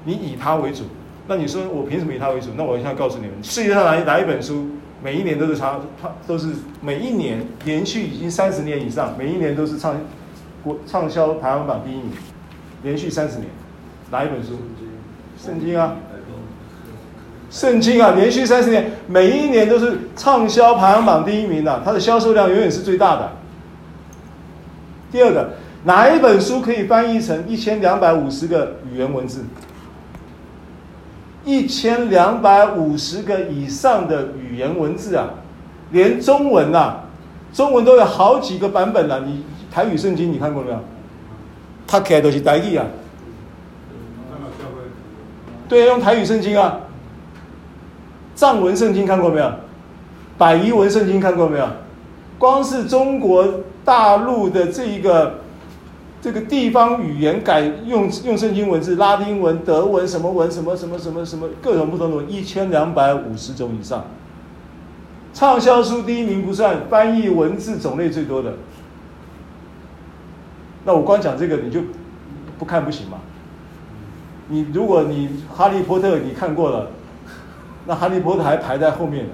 [0.06, 0.84] 你以它为主，
[1.28, 2.50] 那你说我凭什么以它为主？
[2.56, 4.68] 那我现在告诉你们，世界上哪哪一本书
[5.04, 5.86] 每一年都是长，
[6.26, 10.00] 都是每一年连续已经三十年以上，每一年都是畅
[10.64, 12.12] 国畅销排行榜第一名，
[12.84, 13.50] 连续三十年，
[14.10, 14.58] 哪一本书？
[15.38, 15.96] 圣经啊。
[17.52, 23.30] 圣经啊，连续三十年，每一年都是畅销排行榜第一名的，它的销售量永远是最大的。
[25.12, 25.50] 第二个，
[25.84, 29.44] 哪一本书可以翻译成一千两百五十个语言文字？
[31.44, 35.32] 一千两百五十个以上的语言文字啊，
[35.92, 37.04] 连中文啊，
[37.52, 40.80] 中文都有好几个版本了，你台语圣经你看过没有？
[41.86, 42.86] 它起来都是台语啊。
[45.68, 46.80] 对，用台语圣经啊。
[48.42, 49.52] 藏文圣经看过没有？
[50.36, 51.68] 百夷文圣经看过没有？
[52.40, 53.48] 光是中国
[53.86, 55.42] 大陆的这一个
[56.20, 64.06] 这个地方语言改用用圣经文字，拉丁文、德文什么文什么什么什么什么各种不同的文，一千两百五十种以上。
[65.36, 68.54] 畅销书第一名不算，翻译文字种类最多的。
[70.84, 71.82] 那我光讲这个，你就
[72.58, 73.20] 不看不行吗？
[74.48, 76.88] 你如果你哈利波特你看过了，
[77.86, 79.32] 那哈利波特还排在后面呢。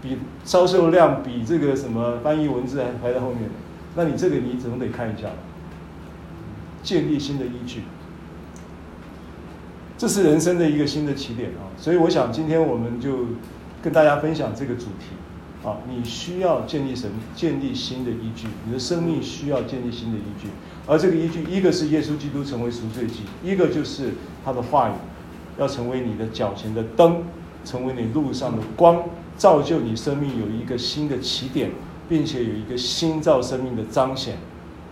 [0.00, 3.50] 比销售量比这个什么翻译文字还排在后面，
[3.96, 5.26] 那你这个你总得看一下，
[6.84, 7.82] 建立新的依据，
[9.98, 11.66] 这是人生的一个新的起点啊！
[11.76, 13.26] 所以我想今天我们就
[13.82, 20.46] 跟大家分享这个主题啊，你需要建立什么建立新的依据，你的生命需要建立新的依据，
[20.86, 24.10] 而这个依据一个是耶稣基督成为赎罪祭，一个就是
[24.44, 24.92] 他的话语
[25.58, 27.24] 要成为你的脚前的灯，
[27.68, 29.02] 成为你路上的光。
[29.36, 31.70] 造就你生命有一个新的起点，
[32.08, 34.38] 并且有一个新造生命的彰显。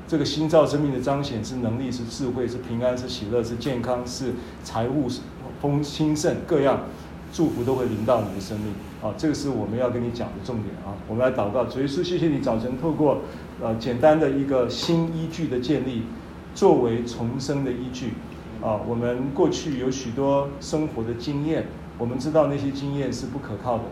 [0.07, 5.09] 这个新造生命的彰显是能力，是智慧，是平安，是喜乐，是健康，是财务，
[5.61, 6.83] 丰兴盛，各样
[7.33, 8.73] 祝福都会临到你的生命。
[9.03, 10.95] 啊，这个是我们要跟你讲的重点啊。
[11.09, 13.23] 我们来祷告，主耶稣，谢谢你早晨透过
[13.61, 16.03] 呃简单的一个新依据的建立，
[16.55, 18.13] 作为重生的依据。
[18.63, 21.67] 啊，我们过去有许多生活的经验，
[21.99, 23.85] 我们知道那些经验是不可靠的。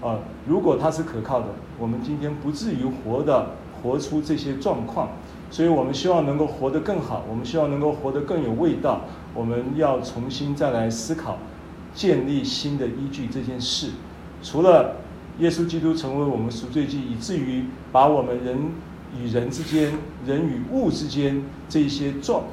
[0.00, 1.46] 啊，如果它是可靠的，
[1.78, 3.50] 我们今天不至于活的
[3.82, 5.08] 活出这些状况，
[5.50, 9.00] 所以我们希望能够活得更好，我们希望能够活得更有味道。
[9.34, 11.38] 我们要重新再来思考
[11.94, 13.90] 建立新的依据这件事。
[14.40, 14.96] 除了
[15.40, 18.56] 耶稣基督成为我们赎罪祭，以至于把我们人
[19.20, 19.92] 与人之间、
[20.24, 22.44] 人与物之间这些状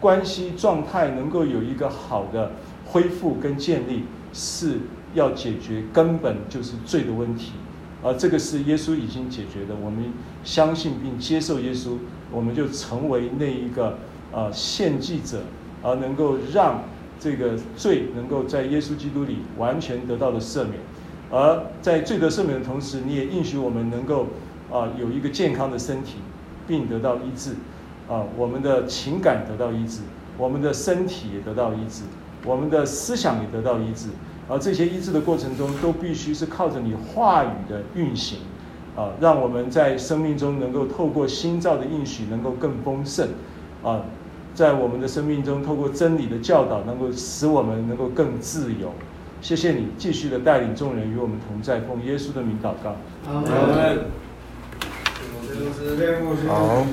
[0.00, 2.52] 关系状态能够有一个好的
[2.86, 4.80] 恢复跟建立，是。
[5.14, 7.52] 要解决根本就是罪的问题，
[8.02, 9.76] 而这个是耶稣已经解决的。
[9.80, 10.06] 我们
[10.42, 11.98] 相信并接受耶稣，
[12.32, 13.96] 我们就成为那一个
[14.32, 15.44] 呃献祭者，
[15.84, 16.82] 而能够让
[17.20, 20.80] 这个罪能够在耶稣基督里完全得到了赦免。
[21.30, 24.26] 而在罪得赦免的同时，你也应许我们能够
[24.72, 26.16] 啊、有一个健康的身体，
[26.66, 27.52] 并得到医治
[28.08, 30.00] 啊、我们的情感得到医治，
[30.36, 32.02] 我们的身体也得到医治，
[32.44, 34.08] 我们的思想也得到医治。
[34.46, 38.40] 而这些医治的过程中，都必须是靠着你话语的运行，
[38.94, 43.26] 啊，让我们在生命中能够透过心造的应许，能够更丰盛，
[43.82, 44.02] 啊，
[44.54, 48.92] 在我们的生命中透过真理的教导，能够使我们能够更自由。
[49.40, 52.96] 谢谢你继续的带领众人与我们同在，奉耶稣的名祷告。
[56.48, 56.86] 好。